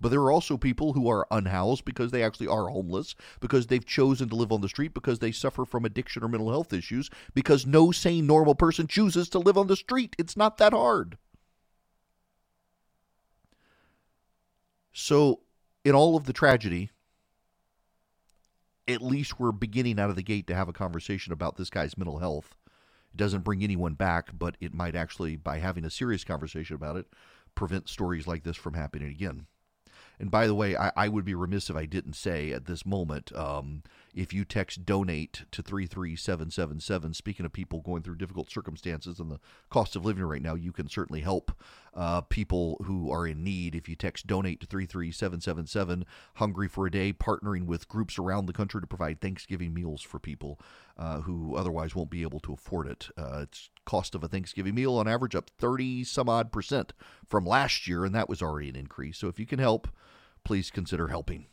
But 0.00 0.10
there 0.10 0.20
are 0.20 0.30
also 0.30 0.56
people 0.56 0.92
who 0.92 1.08
are 1.08 1.26
unhoused 1.30 1.84
because 1.84 2.12
they 2.12 2.22
actually 2.22 2.46
are 2.46 2.68
homeless, 2.68 3.14
because 3.40 3.66
they've 3.66 3.84
chosen 3.84 4.28
to 4.28 4.36
live 4.36 4.52
on 4.52 4.60
the 4.60 4.68
street, 4.68 4.94
because 4.94 5.18
they 5.18 5.32
suffer 5.32 5.64
from 5.64 5.84
addiction 5.84 6.22
or 6.22 6.28
mental 6.28 6.50
health 6.50 6.72
issues, 6.72 7.10
because 7.34 7.66
no 7.66 7.90
sane, 7.90 8.26
normal 8.26 8.54
person 8.54 8.86
chooses 8.86 9.28
to 9.30 9.40
live 9.40 9.58
on 9.58 9.66
the 9.66 9.76
street. 9.76 10.14
It's 10.18 10.36
not 10.36 10.58
that 10.58 10.72
hard. 10.72 11.18
So, 14.92 15.40
in 15.84 15.94
all 15.94 16.16
of 16.16 16.24
the 16.24 16.32
tragedy, 16.32 16.90
at 18.86 19.02
least 19.02 19.38
we're 19.38 19.52
beginning 19.52 19.98
out 19.98 20.10
of 20.10 20.16
the 20.16 20.22
gate 20.22 20.46
to 20.46 20.54
have 20.54 20.68
a 20.68 20.72
conversation 20.72 21.32
about 21.32 21.56
this 21.56 21.70
guy's 21.70 21.98
mental 21.98 22.18
health. 22.18 22.56
It 23.12 23.16
doesn't 23.16 23.44
bring 23.44 23.62
anyone 23.62 23.94
back, 23.94 24.30
but 24.38 24.56
it 24.60 24.74
might 24.74 24.94
actually, 24.94 25.36
by 25.36 25.58
having 25.58 25.84
a 25.84 25.90
serious 25.90 26.24
conversation 26.24 26.76
about 26.76 26.96
it, 26.96 27.06
prevent 27.54 27.88
stories 27.88 28.26
like 28.26 28.44
this 28.44 28.56
from 28.56 28.74
happening 28.74 29.08
again. 29.08 29.46
And 30.20 30.30
by 30.30 30.46
the 30.46 30.54
way, 30.54 30.76
I, 30.76 30.92
I, 30.96 31.08
would 31.08 31.24
be 31.24 31.34
remiss 31.34 31.70
if 31.70 31.76
I 31.76 31.86
didn't 31.86 32.14
say 32.14 32.52
at 32.52 32.66
this 32.66 32.84
moment 32.84 33.34
um, 33.34 33.82
if 34.14 34.32
you 34.32 34.44
text 34.44 34.84
donate 34.84 35.44
to 35.52 35.62
33777, 35.62 37.14
speaking 37.14 37.46
of 37.46 37.52
people 37.52 37.80
going 37.80 38.02
through 38.02 38.16
difficult 38.16 38.50
circumstances 38.50 39.20
and 39.20 39.30
the 39.30 39.40
cost 39.70 39.96
of 39.96 40.04
living 40.04 40.24
right 40.24 40.42
now, 40.42 40.54
you 40.54 40.72
can 40.72 40.88
certainly 40.88 41.20
help 41.20 41.52
uh, 41.94 42.20
people 42.22 42.76
who 42.84 43.10
are 43.10 43.26
in 43.26 43.42
need. 43.44 43.74
If 43.74 43.88
you 43.88 43.96
text 43.96 44.26
donate 44.26 44.60
to 44.60 44.66
33777, 44.66 46.04
Hungry 46.34 46.68
for 46.68 46.86
a 46.86 46.90
Day, 46.90 47.12
partnering 47.12 47.66
with 47.66 47.88
groups 47.88 48.18
around 48.18 48.46
the 48.46 48.52
country 48.52 48.80
to 48.80 48.86
provide 48.86 49.20
Thanksgiving 49.20 49.74
meals 49.74 50.02
for 50.02 50.18
people. 50.18 50.58
uh, 50.98 51.20
who 51.20 51.54
otherwise 51.54 51.94
won't 51.94 52.10
be 52.10 52.22
able 52.22 52.40
to 52.40 52.52
afford 52.52 52.86
it. 52.86 53.08
Uh, 53.16 53.40
it's 53.42 53.70
cost 53.84 54.14
of 54.14 54.24
a 54.24 54.28
Thanksgiving 54.28 54.74
meal 54.74 54.96
on 54.96 55.06
average 55.08 55.34
up 55.34 55.48
30 55.58 56.04
some 56.04 56.28
odd 56.28 56.50
percent 56.52 56.92
from 57.26 57.46
last 57.46 57.86
year, 57.86 58.04
and 58.04 58.14
that 58.14 58.28
was 58.28 58.42
already 58.42 58.68
an 58.68 58.76
increase. 58.76 59.18
So 59.18 59.28
if 59.28 59.38
you 59.38 59.46
can 59.46 59.58
help, 59.58 59.88
please 60.44 60.70
consider 60.70 61.08
helping. 61.08 61.46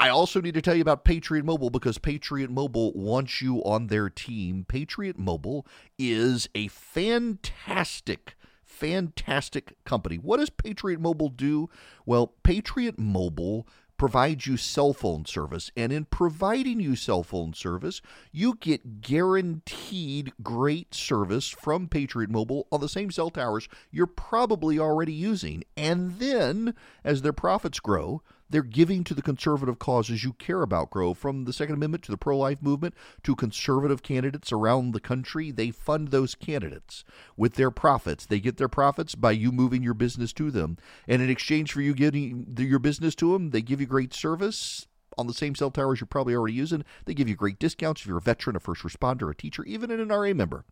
I 0.00 0.08
also 0.08 0.40
need 0.40 0.54
to 0.54 0.62
tell 0.62 0.74
you 0.74 0.80
about 0.80 1.04
Patriot 1.04 1.44
Mobile 1.44 1.68
because 1.68 1.98
Patriot 1.98 2.50
Mobile 2.50 2.90
wants 2.94 3.42
you 3.42 3.62
on 3.64 3.88
their 3.88 4.08
team. 4.08 4.64
Patriot 4.66 5.18
Mobile 5.18 5.66
is 5.98 6.48
a 6.54 6.68
fantastic 6.68 8.34
fantastic 8.64 9.76
company. 9.84 10.16
What 10.16 10.38
does 10.38 10.48
Patriot 10.48 11.00
Mobile 11.00 11.28
do? 11.28 11.68
Well, 12.06 12.28
Patriot 12.42 12.98
Mobile 12.98 13.66
provides 13.98 14.46
you 14.46 14.56
cell 14.56 14.94
phone 14.94 15.26
service. 15.26 15.70
And 15.76 15.92
in 15.92 16.06
providing 16.06 16.80
you 16.80 16.96
cell 16.96 17.22
phone 17.22 17.52
service, 17.52 18.00
you 18.32 18.56
get 18.58 19.02
guaranteed 19.02 20.32
great 20.42 20.94
service 20.94 21.50
from 21.50 21.88
Patriot 21.88 22.30
Mobile 22.30 22.66
on 22.72 22.80
the 22.80 22.88
same 22.88 23.10
cell 23.10 23.28
towers 23.28 23.68
you're 23.90 24.06
probably 24.06 24.78
already 24.78 25.12
using. 25.12 25.62
And 25.76 26.18
then, 26.18 26.74
as 27.04 27.20
their 27.20 27.34
profits 27.34 27.80
grow, 27.80 28.22
they're 28.50 28.62
giving 28.62 29.04
to 29.04 29.14
the 29.14 29.22
conservative 29.22 29.78
causes 29.78 30.24
you 30.24 30.32
care 30.34 30.62
about 30.62 30.90
grow, 30.90 31.14
from 31.14 31.44
the 31.44 31.52
Second 31.52 31.76
Amendment 31.76 32.04
to 32.04 32.10
the 32.10 32.18
pro 32.18 32.36
life 32.36 32.62
movement 32.62 32.94
to 33.22 33.34
conservative 33.34 34.02
candidates 34.02 34.52
around 34.52 34.92
the 34.92 35.00
country. 35.00 35.50
They 35.50 35.70
fund 35.70 36.08
those 36.08 36.34
candidates 36.34 37.04
with 37.36 37.54
their 37.54 37.70
profits. 37.70 38.26
They 38.26 38.40
get 38.40 38.56
their 38.56 38.68
profits 38.68 39.14
by 39.14 39.32
you 39.32 39.52
moving 39.52 39.82
your 39.82 39.94
business 39.94 40.32
to 40.34 40.50
them. 40.50 40.76
And 41.08 41.22
in 41.22 41.30
exchange 41.30 41.72
for 41.72 41.80
you 41.80 41.94
getting 41.94 42.54
your 42.58 42.78
business 42.78 43.14
to 43.16 43.32
them, 43.32 43.50
they 43.50 43.62
give 43.62 43.80
you 43.80 43.86
great 43.86 44.12
service 44.12 44.86
on 45.20 45.26
the 45.26 45.34
same 45.34 45.54
cell 45.54 45.70
towers 45.70 46.00
you're 46.00 46.06
probably 46.06 46.34
already 46.34 46.54
using. 46.54 46.84
They 47.04 47.14
give 47.14 47.28
you 47.28 47.36
great 47.36 47.58
discounts 47.58 48.00
if 48.00 48.08
you're 48.08 48.18
a 48.18 48.22
veteran, 48.22 48.56
a 48.56 48.60
first 48.60 48.82
responder, 48.82 49.30
a 49.30 49.34
teacher, 49.34 49.62
even 49.64 49.90
an 49.90 50.08
NRA 50.08 50.34
member. 50.34 50.64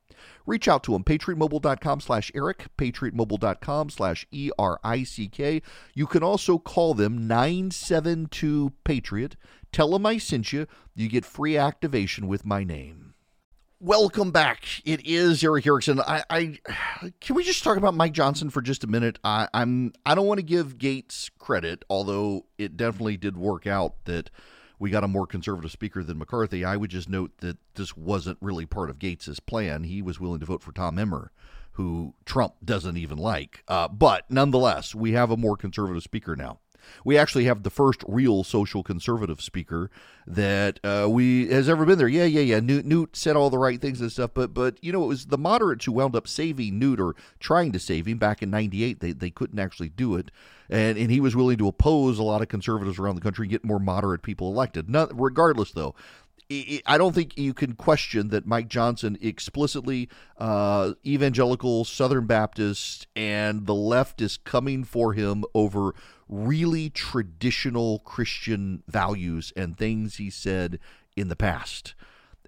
Reach 0.47 0.67
out 0.67 0.83
to 0.85 0.93
them, 0.93 1.05
patriotmobile.com 1.05 2.01
slash 2.01 2.33
Erick, 2.35 2.67
patriotmobile.com 2.77 3.91
slash 3.91 4.27
E-R-I-C-K. 4.33 5.63
You 5.95 6.07
can 6.07 6.23
also 6.23 6.59
call 6.59 6.95
them 6.95 7.29
972-PATRIOT. 7.29 9.35
Tell 9.71 9.91
them 9.91 10.07
I 10.07 10.19
sent 10.19 10.53
you. 10.53 10.67
You 10.95 11.09
get 11.09 11.25
free 11.25 11.57
activation 11.57 12.27
with 12.27 12.45
my 12.45 12.65
name. 12.65 13.08
Welcome 13.81 14.33
back. 14.33 14.65
It 14.85 15.07
is 15.07 15.45
Erick 15.45 15.65
Erickson. 15.65 16.01
I, 16.01 16.25
I 16.29 16.59
can 17.21 17.37
we 17.37 17.45
just 17.45 17.63
talk 17.63 17.77
about 17.77 17.95
Mike 17.95 18.11
Johnson 18.11 18.51
for 18.51 18.61
just 18.61 18.83
a 18.83 18.89
minute? 18.89 19.21
I, 19.23 19.47
I'm 19.55 19.93
I 20.05 20.17
don't 20.17 20.27
want 20.27 20.39
to 20.39 20.45
give 20.45 20.79
Gaetz 20.79 21.31
credit, 21.39 21.85
although 21.89 22.47
it 22.59 22.77
definitely 22.77 23.17
did 23.17 23.37
work 23.37 23.69
out 23.69 24.05
that 24.07 24.31
we 24.81 24.91
got 24.91 25.05
a 25.05 25.09
more 25.09 25.29
conservative 25.29 25.71
speaker 25.71 26.03
than 26.03 26.19
McCarthy. 26.19 26.65
I 26.65 26.77
would 26.77 26.91
just 26.91 27.09
note 27.09 27.31
that 27.39 27.59
this 27.75 27.97
wasn't 27.97 28.39
really 28.41 28.67
part 28.67 28.91
of 28.91 28.99
Gaetz's 28.99 29.39
plan. 29.39 29.85
He 29.85 30.03
was 30.03 30.19
willing 30.19 30.41
to 30.41 30.47
vote 30.47 30.63
for 30.65 30.73
Tom 30.73 30.99
Emmer, 30.99 31.31
who 31.73 32.15
Trump 32.25 32.55
doesn't 32.65 32.97
even 32.97 33.17
like. 33.17 33.63
Uh, 33.69 33.87
but 33.87 34.29
nonetheless, 34.29 34.93
we 34.93 35.13
have 35.13 35.31
a 35.31 35.37
more 35.37 35.57
conservative 35.57 36.03
speaker 36.03 36.35
now. 36.35 36.59
We 37.05 37.19
actually 37.19 37.45
have 37.45 37.63
the 37.63 37.71
first 37.71 38.05
real 38.07 38.45
social 38.45 38.83
conservative 38.83 39.41
speaker 39.41 39.91
that 40.27 40.81
uh, 40.85 41.09
we 41.09 41.49
has 41.49 41.69
ever 41.69 41.87
been 41.87 41.99
there. 41.99 42.09
Yeah, 42.09 42.25
yeah, 42.25 42.43
yeah. 42.43 42.61
Newt, 42.61 42.85
Newt 42.85 43.17
said 43.17 43.37
all 43.37 43.51
the 43.51 43.59
right 43.59 43.81
things 43.81 44.01
and 44.01 44.13
stuff, 44.13 44.33
but 44.35 44.53
but 44.53 44.83
you 44.83 44.93
know 44.93 45.05
it 45.05 45.09
was 45.09 45.27
the 45.27 45.39
moderates 45.39 45.85
who 45.85 45.93
wound 45.93 46.15
up 46.15 46.29
saving 46.29 46.79
Newt 46.79 47.01
or 47.01 47.17
trying 47.41 47.73
to 47.73 47.79
save 47.79 48.07
him 48.07 48.19
back 48.19 48.43
in 48.43 48.51
'98. 48.51 49.01
They 49.01 49.13
they 49.13 49.31
couldn't 49.31 49.59
actually 49.59 49.89
do 49.89 50.17
it, 50.17 50.31
and 50.69 50.99
and 50.99 51.11
he 51.11 51.21
was 51.21 51.35
willing 51.35 51.59
to 51.59 51.69
oppose 51.69 52.19
a 52.19 52.23
lot 52.23 52.43
of 52.43 52.49
conservatives 52.49 52.99
around 52.99 53.15
the 53.15 53.23
country 53.23 53.45
and 53.45 53.51
get 53.51 53.65
more 53.65 53.81
moderate 53.81 54.23
people 54.23 54.49
elected. 54.51 54.91
Not, 54.91 55.19
regardless, 55.19 55.73
though, 55.73 55.95
I 56.51 56.97
don't 56.97 57.15
think 57.15 57.37
you 57.37 57.53
can 57.53 57.75
question 57.75 58.29
that 58.29 58.47
Mike 58.47 58.69
Johnson 58.69 59.19
explicitly 59.21 60.09
uh, 60.39 60.95
evangelical 61.05 61.85
Southern 61.85 62.25
Baptist 62.27 63.07
and 63.15 63.67
the 63.67 63.75
left 63.75 64.23
is 64.23 64.39
coming 64.39 64.83
for 64.83 65.13
him 65.13 65.45
over 65.55 65.95
really 66.27 66.89
traditional 66.89 67.99
Christian 67.99 68.83
values 68.89 69.53
and 69.57 69.77
things 69.77 70.17
he 70.17 70.31
said 70.31 70.79
in 71.17 71.29
the 71.29 71.37
past. 71.37 71.95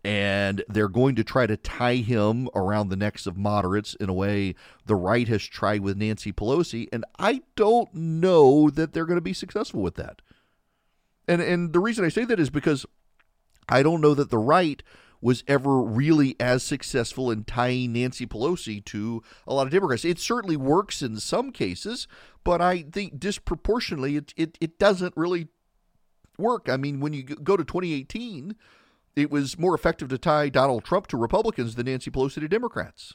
And 0.02 0.64
they're 0.66 0.88
going 0.88 1.14
to 1.16 1.24
try 1.24 1.46
to 1.46 1.58
tie 1.58 1.96
him 1.96 2.48
around 2.54 2.88
the 2.88 2.96
necks 2.96 3.26
of 3.26 3.36
moderates 3.36 3.94
in 3.96 4.08
a 4.08 4.14
way 4.14 4.54
the 4.86 4.96
right 4.96 5.28
has 5.28 5.42
tried 5.44 5.82
with 5.82 5.98
Nancy 5.98 6.32
Pelosi. 6.32 6.88
And 6.90 7.04
I 7.18 7.42
don't 7.54 7.92
know 7.94 8.70
that 8.70 8.94
they're 8.94 9.04
going 9.04 9.18
to 9.18 9.20
be 9.20 9.34
successful 9.34 9.82
with 9.82 9.96
that. 9.96 10.22
And, 11.28 11.42
and 11.42 11.74
the 11.74 11.80
reason 11.80 12.02
I 12.06 12.08
say 12.08 12.24
that 12.24 12.40
is 12.40 12.48
because 12.48 12.86
I 13.70 13.82
don't 13.82 14.00
know 14.00 14.14
that 14.14 14.30
the 14.30 14.38
right 14.38 14.82
was 15.20 15.44
ever 15.46 15.82
really 15.82 16.34
as 16.40 16.62
successful 16.62 17.30
in 17.30 17.44
tying 17.44 17.92
Nancy 17.92 18.26
Pelosi 18.26 18.84
to 18.86 19.22
a 19.46 19.54
lot 19.54 19.66
of 19.66 19.72
Democrats. 19.72 20.04
It 20.04 20.18
certainly 20.18 20.56
works 20.56 21.02
in 21.02 21.18
some 21.18 21.52
cases, 21.52 22.08
but 22.42 22.60
I 22.60 22.82
think 22.82 23.20
disproportionately 23.20 24.16
it, 24.16 24.32
it, 24.36 24.58
it 24.60 24.78
doesn't 24.78 25.14
really 25.16 25.48
work. 26.38 26.68
I 26.68 26.76
mean, 26.76 27.00
when 27.00 27.12
you 27.12 27.22
go 27.22 27.56
to 27.56 27.64
2018, 27.64 28.56
it 29.14 29.30
was 29.30 29.58
more 29.58 29.74
effective 29.74 30.08
to 30.08 30.18
tie 30.18 30.48
Donald 30.48 30.84
Trump 30.84 31.06
to 31.08 31.16
Republicans 31.16 31.74
than 31.74 31.86
Nancy 31.86 32.10
Pelosi 32.10 32.40
to 32.40 32.48
Democrats. 32.48 33.14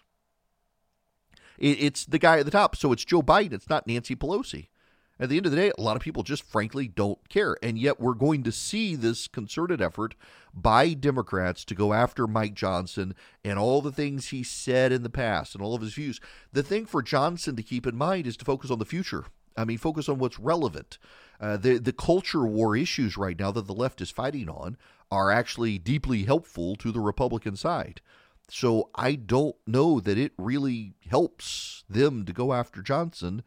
It, 1.57 1.79
it's 1.79 2.05
the 2.05 2.19
guy 2.19 2.39
at 2.39 2.45
the 2.45 2.51
top, 2.51 2.75
so 2.75 2.91
it's 2.91 3.05
Joe 3.05 3.23
Biden, 3.23 3.53
it's 3.53 3.69
not 3.69 3.87
Nancy 3.87 4.15
Pelosi. 4.15 4.67
At 5.17 5.29
the 5.29 5.37
end 5.37 5.45
of 5.45 5.51
the 5.53 5.57
day, 5.57 5.71
a 5.77 5.81
lot 5.81 5.95
of 5.95 6.01
people 6.01 6.23
just 6.23 6.43
frankly 6.43 6.87
don't 6.87 7.29
care. 7.29 7.55
And 7.63 7.77
yet 7.77 7.99
we're 7.99 8.13
going 8.13 8.43
to 8.43 8.51
see 8.51 8.95
this 8.95 9.27
concerted 9.27 9.81
effort 9.81 10.15
by 10.53 10.93
Democrats 10.93 11.63
to 11.65 11.75
go 11.75 11.93
after 11.93 12.27
Mike 12.27 12.53
Johnson 12.53 13.15
and 13.43 13.57
all 13.57 13.81
the 13.81 13.93
things 13.93 14.27
he 14.27 14.43
said 14.43 14.91
in 14.91 15.03
the 15.03 15.09
past 15.09 15.55
and 15.55 15.63
all 15.63 15.73
of 15.73 15.81
his 15.81 15.93
views. 15.93 16.19
The 16.51 16.63
thing 16.63 16.85
for 16.85 17.01
Johnson 17.01 17.55
to 17.55 17.63
keep 17.63 17.87
in 17.87 17.95
mind 17.95 18.27
is 18.27 18.35
to 18.37 18.45
focus 18.45 18.69
on 18.69 18.79
the 18.79 18.85
future. 18.85 19.25
I 19.55 19.63
mean, 19.63 19.77
focus 19.77 20.09
on 20.09 20.17
what's 20.17 20.39
relevant. 20.39 20.97
Uh, 21.39 21.57
the 21.57 21.77
the 21.77 21.93
culture 21.93 22.45
war 22.45 22.75
issues 22.75 23.17
right 23.17 23.39
now 23.39 23.51
that 23.51 23.67
the 23.67 23.73
left 23.73 24.01
is 24.01 24.11
fighting 24.11 24.49
on 24.49 24.77
are 25.11 25.31
actually 25.31 25.77
deeply 25.77 26.23
helpful 26.23 26.75
to 26.77 26.91
the 26.91 26.99
Republican 26.99 27.55
side. 27.55 28.01
So 28.49 28.89
I 28.95 29.15
don't 29.15 29.55
know 29.65 29.99
that 29.99 30.17
it 30.17 30.33
really 30.37 30.93
helps 31.09 31.83
them 31.89 32.25
to 32.25 32.33
go 32.33 32.53
after 32.53 32.81
Johnson 32.81 33.43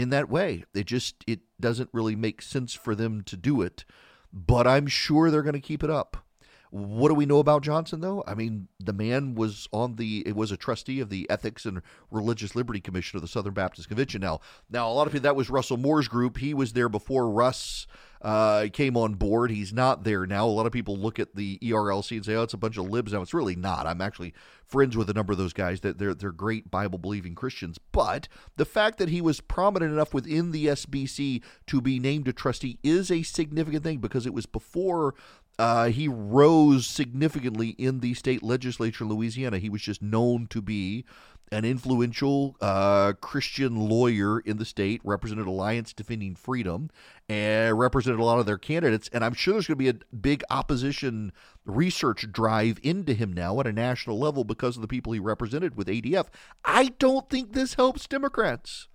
in 0.00 0.10
that 0.10 0.28
way. 0.28 0.64
It 0.74 0.86
just 0.86 1.24
it 1.26 1.40
doesn't 1.60 1.90
really 1.92 2.16
make 2.16 2.42
sense 2.42 2.74
for 2.74 2.94
them 2.94 3.22
to 3.24 3.36
do 3.36 3.62
it, 3.62 3.84
but 4.32 4.66
I'm 4.66 4.86
sure 4.86 5.30
they're 5.30 5.42
going 5.42 5.54
to 5.54 5.60
keep 5.60 5.82
it 5.82 5.90
up. 5.90 6.24
What 6.70 7.08
do 7.08 7.14
we 7.14 7.26
know 7.26 7.38
about 7.38 7.62
Johnson 7.62 8.00
though? 8.00 8.22
I 8.26 8.34
mean, 8.34 8.68
the 8.78 8.92
man 8.92 9.34
was 9.34 9.68
on 9.72 9.96
the 9.96 10.22
it 10.26 10.36
was 10.36 10.52
a 10.52 10.56
trustee 10.56 11.00
of 11.00 11.08
the 11.08 11.28
Ethics 11.30 11.64
and 11.64 11.80
Religious 12.10 12.54
Liberty 12.54 12.80
Commission 12.80 13.16
of 13.16 13.22
the 13.22 13.28
Southern 13.28 13.54
Baptist 13.54 13.88
Convention. 13.88 14.20
Now, 14.20 14.40
now 14.70 14.90
a 14.90 14.92
lot 14.92 15.06
of 15.06 15.12
people 15.12 15.24
that 15.24 15.36
was 15.36 15.50
Russell 15.50 15.78
Moore's 15.78 16.08
group. 16.08 16.38
He 16.38 16.52
was 16.52 16.74
there 16.74 16.88
before 16.88 17.30
Russ 17.30 17.86
uh, 18.20 18.66
came 18.72 18.96
on 18.96 19.14
board. 19.14 19.50
He's 19.50 19.72
not 19.72 20.04
there 20.04 20.26
now. 20.26 20.46
A 20.46 20.48
lot 20.48 20.66
of 20.66 20.72
people 20.72 20.96
look 20.96 21.18
at 21.18 21.36
the 21.36 21.58
ERLC 21.62 22.16
and 22.16 22.24
say, 22.24 22.34
"Oh, 22.34 22.42
it's 22.42 22.54
a 22.54 22.58
bunch 22.58 22.76
of 22.76 22.88
libs." 22.88 23.12
Now, 23.12 23.22
it's 23.22 23.34
really 23.34 23.56
not. 23.56 23.86
I'm 23.86 24.00
actually 24.00 24.34
friends 24.66 24.96
with 24.96 25.08
a 25.08 25.14
number 25.14 25.32
of 25.32 25.38
those 25.38 25.52
guys. 25.52 25.80
That 25.80 25.98
they're 25.98 26.14
they're 26.14 26.32
great 26.32 26.70
Bible 26.70 26.98
believing 26.98 27.34
Christians. 27.34 27.78
But 27.92 28.28
the 28.56 28.64
fact 28.64 28.98
that 28.98 29.08
he 29.08 29.20
was 29.20 29.40
prominent 29.40 29.92
enough 29.92 30.12
within 30.12 30.50
the 30.50 30.66
SBC 30.66 31.42
to 31.66 31.80
be 31.80 31.98
named 31.98 32.28
a 32.28 32.32
trustee 32.32 32.78
is 32.82 33.10
a 33.10 33.22
significant 33.22 33.84
thing 33.84 33.98
because 33.98 34.26
it 34.26 34.34
was 34.34 34.46
before 34.46 35.14
uh, 35.58 35.86
he 35.86 36.08
rose 36.08 36.86
significantly 36.86 37.70
in 37.70 38.00
the 38.00 38.14
state 38.14 38.42
legislature 38.42 39.04
in 39.04 39.10
Louisiana. 39.10 39.58
He 39.58 39.68
was 39.68 39.82
just 39.82 40.02
known 40.02 40.46
to 40.48 40.62
be 40.62 41.04
an 41.50 41.64
influential 41.64 42.56
uh, 42.60 43.14
Christian 43.20 43.76
lawyer 43.76 44.38
in 44.40 44.58
the 44.58 44.64
state, 44.64 45.00
represented 45.02 45.46
Alliance 45.46 45.92
Defending 45.92 46.34
Freedom, 46.34 46.90
and 47.28 47.78
represented 47.78 48.20
a 48.20 48.24
lot 48.24 48.38
of 48.38 48.46
their 48.46 48.58
candidates. 48.58 49.08
And 49.12 49.24
I'm 49.24 49.34
sure 49.34 49.54
there's 49.54 49.66
going 49.66 49.78
to 49.78 49.92
be 49.92 49.98
a 49.98 50.16
big 50.16 50.44
opposition 50.50 51.32
research 51.64 52.30
drive 52.30 52.78
into 52.82 53.14
him 53.14 53.32
now 53.32 53.58
at 53.60 53.66
a 53.66 53.72
national 53.72 54.18
level 54.18 54.44
because 54.44 54.76
of 54.76 54.82
the 54.82 54.88
people 54.88 55.12
he 55.12 55.20
represented 55.20 55.76
with 55.76 55.88
ADF. 55.88 56.26
I 56.64 56.92
don't 56.98 57.28
think 57.28 57.52
this 57.52 57.74
helps 57.74 58.06
Democrats. 58.06 58.88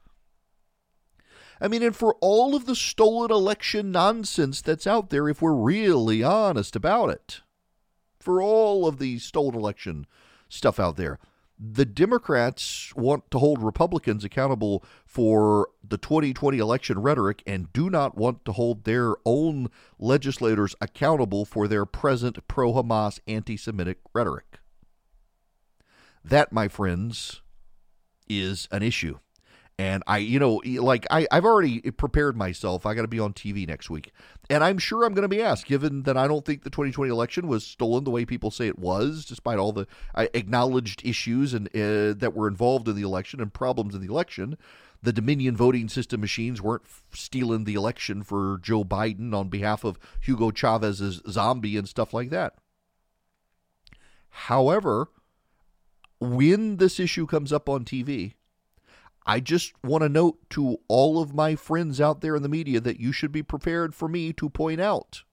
I 1.61 1.67
mean, 1.67 1.83
and 1.83 1.95
for 1.95 2.15
all 2.21 2.55
of 2.55 2.65
the 2.65 2.75
stolen 2.75 3.31
election 3.31 3.91
nonsense 3.91 4.61
that's 4.61 4.87
out 4.87 5.09
there, 5.09 5.29
if 5.29 5.41
we're 5.41 5.53
really 5.53 6.23
honest 6.23 6.75
about 6.75 7.09
it, 7.09 7.41
for 8.19 8.41
all 8.41 8.87
of 8.87 8.99
the 8.99 9.19
stolen 9.19 9.55
election 9.55 10.07
stuff 10.49 10.79
out 10.79 10.97
there, 10.97 11.19
the 11.59 11.85
Democrats 11.85 12.93
want 12.95 13.29
to 13.31 13.39
hold 13.39 13.61
Republicans 13.61 14.23
accountable 14.23 14.83
for 15.05 15.69
the 15.87 15.97
2020 15.97 16.57
election 16.57 16.99
rhetoric 16.99 17.43
and 17.45 17.71
do 17.71 17.89
not 17.89 18.17
want 18.17 18.43
to 18.45 18.51
hold 18.53 18.83
their 18.83 19.15
own 19.25 19.69
legislators 19.99 20.75
accountable 20.81 21.45
for 21.45 21.67
their 21.67 21.85
present 21.85 22.45
pro 22.47 22.73
Hamas 22.73 23.19
anti 23.27 23.55
Semitic 23.55 23.99
rhetoric. 24.13 24.59
That, 26.25 26.51
my 26.51 26.67
friends, 26.67 27.41
is 28.27 28.67
an 28.71 28.81
issue. 28.81 29.19
And 29.79 30.03
I, 30.05 30.19
you 30.19 30.39
know, 30.39 30.61
like 30.65 31.07
I, 31.09 31.27
I've 31.31 31.45
already 31.45 31.81
prepared 31.91 32.37
myself. 32.37 32.85
I 32.85 32.93
got 32.93 33.01
to 33.01 33.07
be 33.07 33.19
on 33.19 33.33
TV 33.33 33.67
next 33.67 33.89
week. 33.89 34.11
And 34.49 34.63
I'm 34.63 34.77
sure 34.77 35.03
I'm 35.03 35.13
going 35.13 35.23
to 35.23 35.27
be 35.27 35.41
asked, 35.41 35.65
given 35.65 36.03
that 36.03 36.15
I 36.15 36.27
don't 36.27 36.45
think 36.45 36.63
the 36.63 36.69
2020 36.69 37.09
election 37.09 37.47
was 37.47 37.65
stolen 37.65 38.03
the 38.03 38.11
way 38.11 38.23
people 38.23 38.51
say 38.51 38.67
it 38.67 38.77
was, 38.77 39.25
despite 39.25 39.57
all 39.57 39.71
the 39.71 39.87
uh, 40.13 40.27
acknowledged 40.35 41.03
issues 41.03 41.53
and 41.55 41.67
uh, 41.69 42.13
that 42.19 42.33
were 42.35 42.47
involved 42.47 42.87
in 42.87 42.95
the 42.95 43.01
election 43.01 43.41
and 43.41 43.51
problems 43.51 43.95
in 43.95 44.01
the 44.01 44.11
election. 44.11 44.57
The 45.01 45.13
Dominion 45.13 45.57
voting 45.57 45.89
system 45.89 46.21
machines 46.21 46.61
weren't 46.61 46.85
stealing 47.11 47.65
the 47.65 47.73
election 47.73 48.23
for 48.23 48.59
Joe 48.61 48.83
Biden 48.83 49.33
on 49.33 49.49
behalf 49.49 49.83
of 49.83 49.99
Hugo 50.21 50.51
Chavez's 50.51 51.21
zombie 51.27 51.77
and 51.77 51.89
stuff 51.89 52.13
like 52.13 52.29
that. 52.29 52.53
However, 54.29 55.09
when 56.19 56.77
this 56.77 56.99
issue 56.99 57.25
comes 57.25 57.51
up 57.51 57.67
on 57.67 57.83
TV, 57.85 58.35
I 59.25 59.39
just 59.39 59.73
want 59.83 60.03
to 60.03 60.09
note 60.09 60.37
to 60.51 60.77
all 60.87 61.21
of 61.21 61.33
my 61.33 61.55
friends 61.55 62.01
out 62.01 62.21
there 62.21 62.35
in 62.35 62.43
the 62.43 62.49
media 62.49 62.79
that 62.81 62.99
you 62.99 63.11
should 63.11 63.31
be 63.31 63.43
prepared 63.43 63.95
for 63.95 64.07
me 64.07 64.33
to 64.33 64.49
point 64.49 64.81
out 64.81 65.23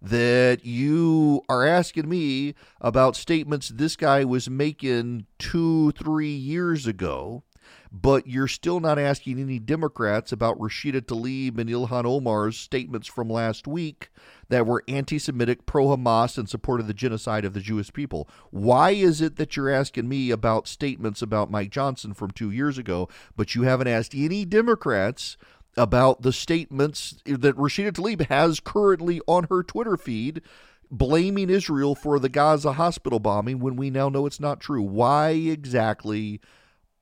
that 0.00 0.64
you 0.64 1.42
are 1.48 1.66
asking 1.66 2.08
me 2.08 2.54
about 2.80 3.16
statements 3.16 3.68
this 3.68 3.96
guy 3.96 4.24
was 4.24 4.48
making 4.48 5.26
two, 5.38 5.90
three 5.92 6.34
years 6.34 6.86
ago 6.86 7.42
but 7.90 8.26
you're 8.26 8.48
still 8.48 8.80
not 8.80 8.98
asking 8.98 9.40
any 9.40 9.58
Democrats 9.58 10.32
about 10.32 10.58
Rashida 10.58 11.00
Tlaib 11.00 11.58
and 11.58 11.70
Ilhan 11.70 12.04
Omar's 12.04 12.56
statements 12.56 13.08
from 13.08 13.30
last 13.30 13.66
week 13.66 14.10
that 14.48 14.66
were 14.66 14.84
anti 14.88 15.18
Semitic, 15.18 15.66
pro 15.66 15.86
Hamas, 15.86 16.38
and 16.38 16.48
supported 16.48 16.86
the 16.86 16.94
genocide 16.94 17.44
of 17.44 17.54
the 17.54 17.60
Jewish 17.60 17.92
people. 17.92 18.28
Why 18.50 18.90
is 18.90 19.20
it 19.20 19.36
that 19.36 19.56
you're 19.56 19.70
asking 19.70 20.08
me 20.08 20.30
about 20.30 20.68
statements 20.68 21.22
about 21.22 21.50
Mike 21.50 21.70
Johnson 21.70 22.14
from 22.14 22.30
two 22.30 22.50
years 22.50 22.78
ago, 22.78 23.08
but 23.36 23.54
you 23.54 23.62
haven't 23.62 23.88
asked 23.88 24.14
any 24.14 24.44
Democrats? 24.44 25.36
About 25.76 26.22
the 26.22 26.32
statements 26.32 27.22
that 27.24 27.54
Rashida 27.54 27.92
Tlaib 27.92 28.26
has 28.26 28.58
currently 28.58 29.20
on 29.28 29.46
her 29.48 29.62
Twitter 29.62 29.96
feed 29.96 30.42
blaming 30.90 31.50
Israel 31.50 31.94
for 31.94 32.18
the 32.18 32.28
Gaza 32.28 32.72
hospital 32.72 33.18
bombing 33.18 33.58
when 33.58 33.76
we 33.76 33.90
now 33.90 34.08
know 34.08 34.26
it's 34.26 34.40
not 34.40 34.60
true. 34.60 34.82
Why 34.82 35.30
exactly 35.30 36.40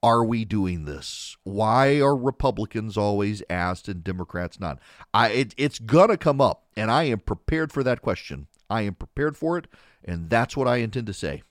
are 0.07 0.25
we 0.25 0.45
doing 0.45 0.85
this? 0.85 1.37
Why 1.43 2.01
are 2.01 2.17
Republicans 2.17 2.97
always 2.97 3.43
asked 3.51 3.89
and 3.89 4.05
Democrats 4.05 4.61
not? 4.61 4.79
I 5.13 5.31
it, 5.31 5.55
it's 5.57 5.81
gonna 5.81 6.17
come 6.17 6.41
up, 6.41 6.67
and 6.77 6.93
I 6.93 7.05
am 7.05 7.19
prepared 7.19 7.73
for 7.73 7.83
that 7.83 8.03
question. 8.03 8.47
I 8.71 8.83
am 8.83 8.95
prepared 8.95 9.37
for 9.37 9.59
it, 9.59 9.67
and 10.05 10.31
that's 10.31 10.57
what 10.57 10.69
I 10.69 10.77
intend 10.77 11.09
to 11.09 11.13
say. 11.13 11.43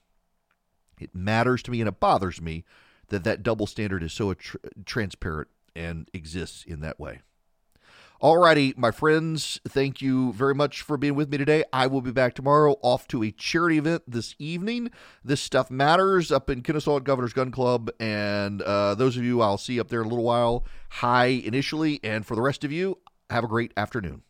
It 1.01 1.13
matters 1.13 1.63
to 1.63 1.71
me, 1.71 1.81
and 1.81 1.89
it 1.89 1.99
bothers 1.99 2.41
me 2.41 2.63
that 3.09 3.25
that 3.25 3.43
double 3.43 3.67
standard 3.67 4.01
is 4.03 4.13
so 4.13 4.33
tr- 4.33 4.55
transparent 4.85 5.49
and 5.75 6.09
exists 6.13 6.63
in 6.63 6.79
that 6.79 6.97
way. 6.97 7.19
Alrighty, 8.21 8.77
my 8.77 8.91
friends, 8.91 9.59
thank 9.67 10.01
you 10.01 10.31
very 10.31 10.55
much 10.55 10.81
for 10.81 10.95
being 10.95 11.15
with 11.15 11.29
me 11.29 11.37
today. 11.37 11.65
I 11.73 11.87
will 11.87 11.99
be 11.99 12.13
back 12.13 12.33
tomorrow 12.33 12.77
off 12.81 13.09
to 13.09 13.21
a 13.23 13.31
charity 13.31 13.77
event 13.77 14.03
this 14.07 14.35
evening. 14.39 14.89
This 15.21 15.41
stuff 15.41 15.69
matters 15.69 16.31
up 16.31 16.49
in 16.49 16.61
Kennesaw 16.61 16.99
Governor's 16.99 17.33
Gun 17.33 17.51
Club. 17.51 17.91
And 17.99 18.61
uh, 18.61 18.95
those 18.95 19.17
of 19.17 19.25
you 19.25 19.41
I'll 19.41 19.57
see 19.57 19.81
up 19.81 19.89
there 19.89 19.99
in 19.99 20.05
a 20.05 20.09
little 20.09 20.23
while, 20.23 20.65
hi 20.89 21.25
initially. 21.25 21.99
And 22.05 22.25
for 22.25 22.35
the 22.35 22.41
rest 22.41 22.63
of 22.63 22.71
you, 22.71 22.99
have 23.29 23.43
a 23.43 23.47
great 23.47 23.73
afternoon. 23.75 24.21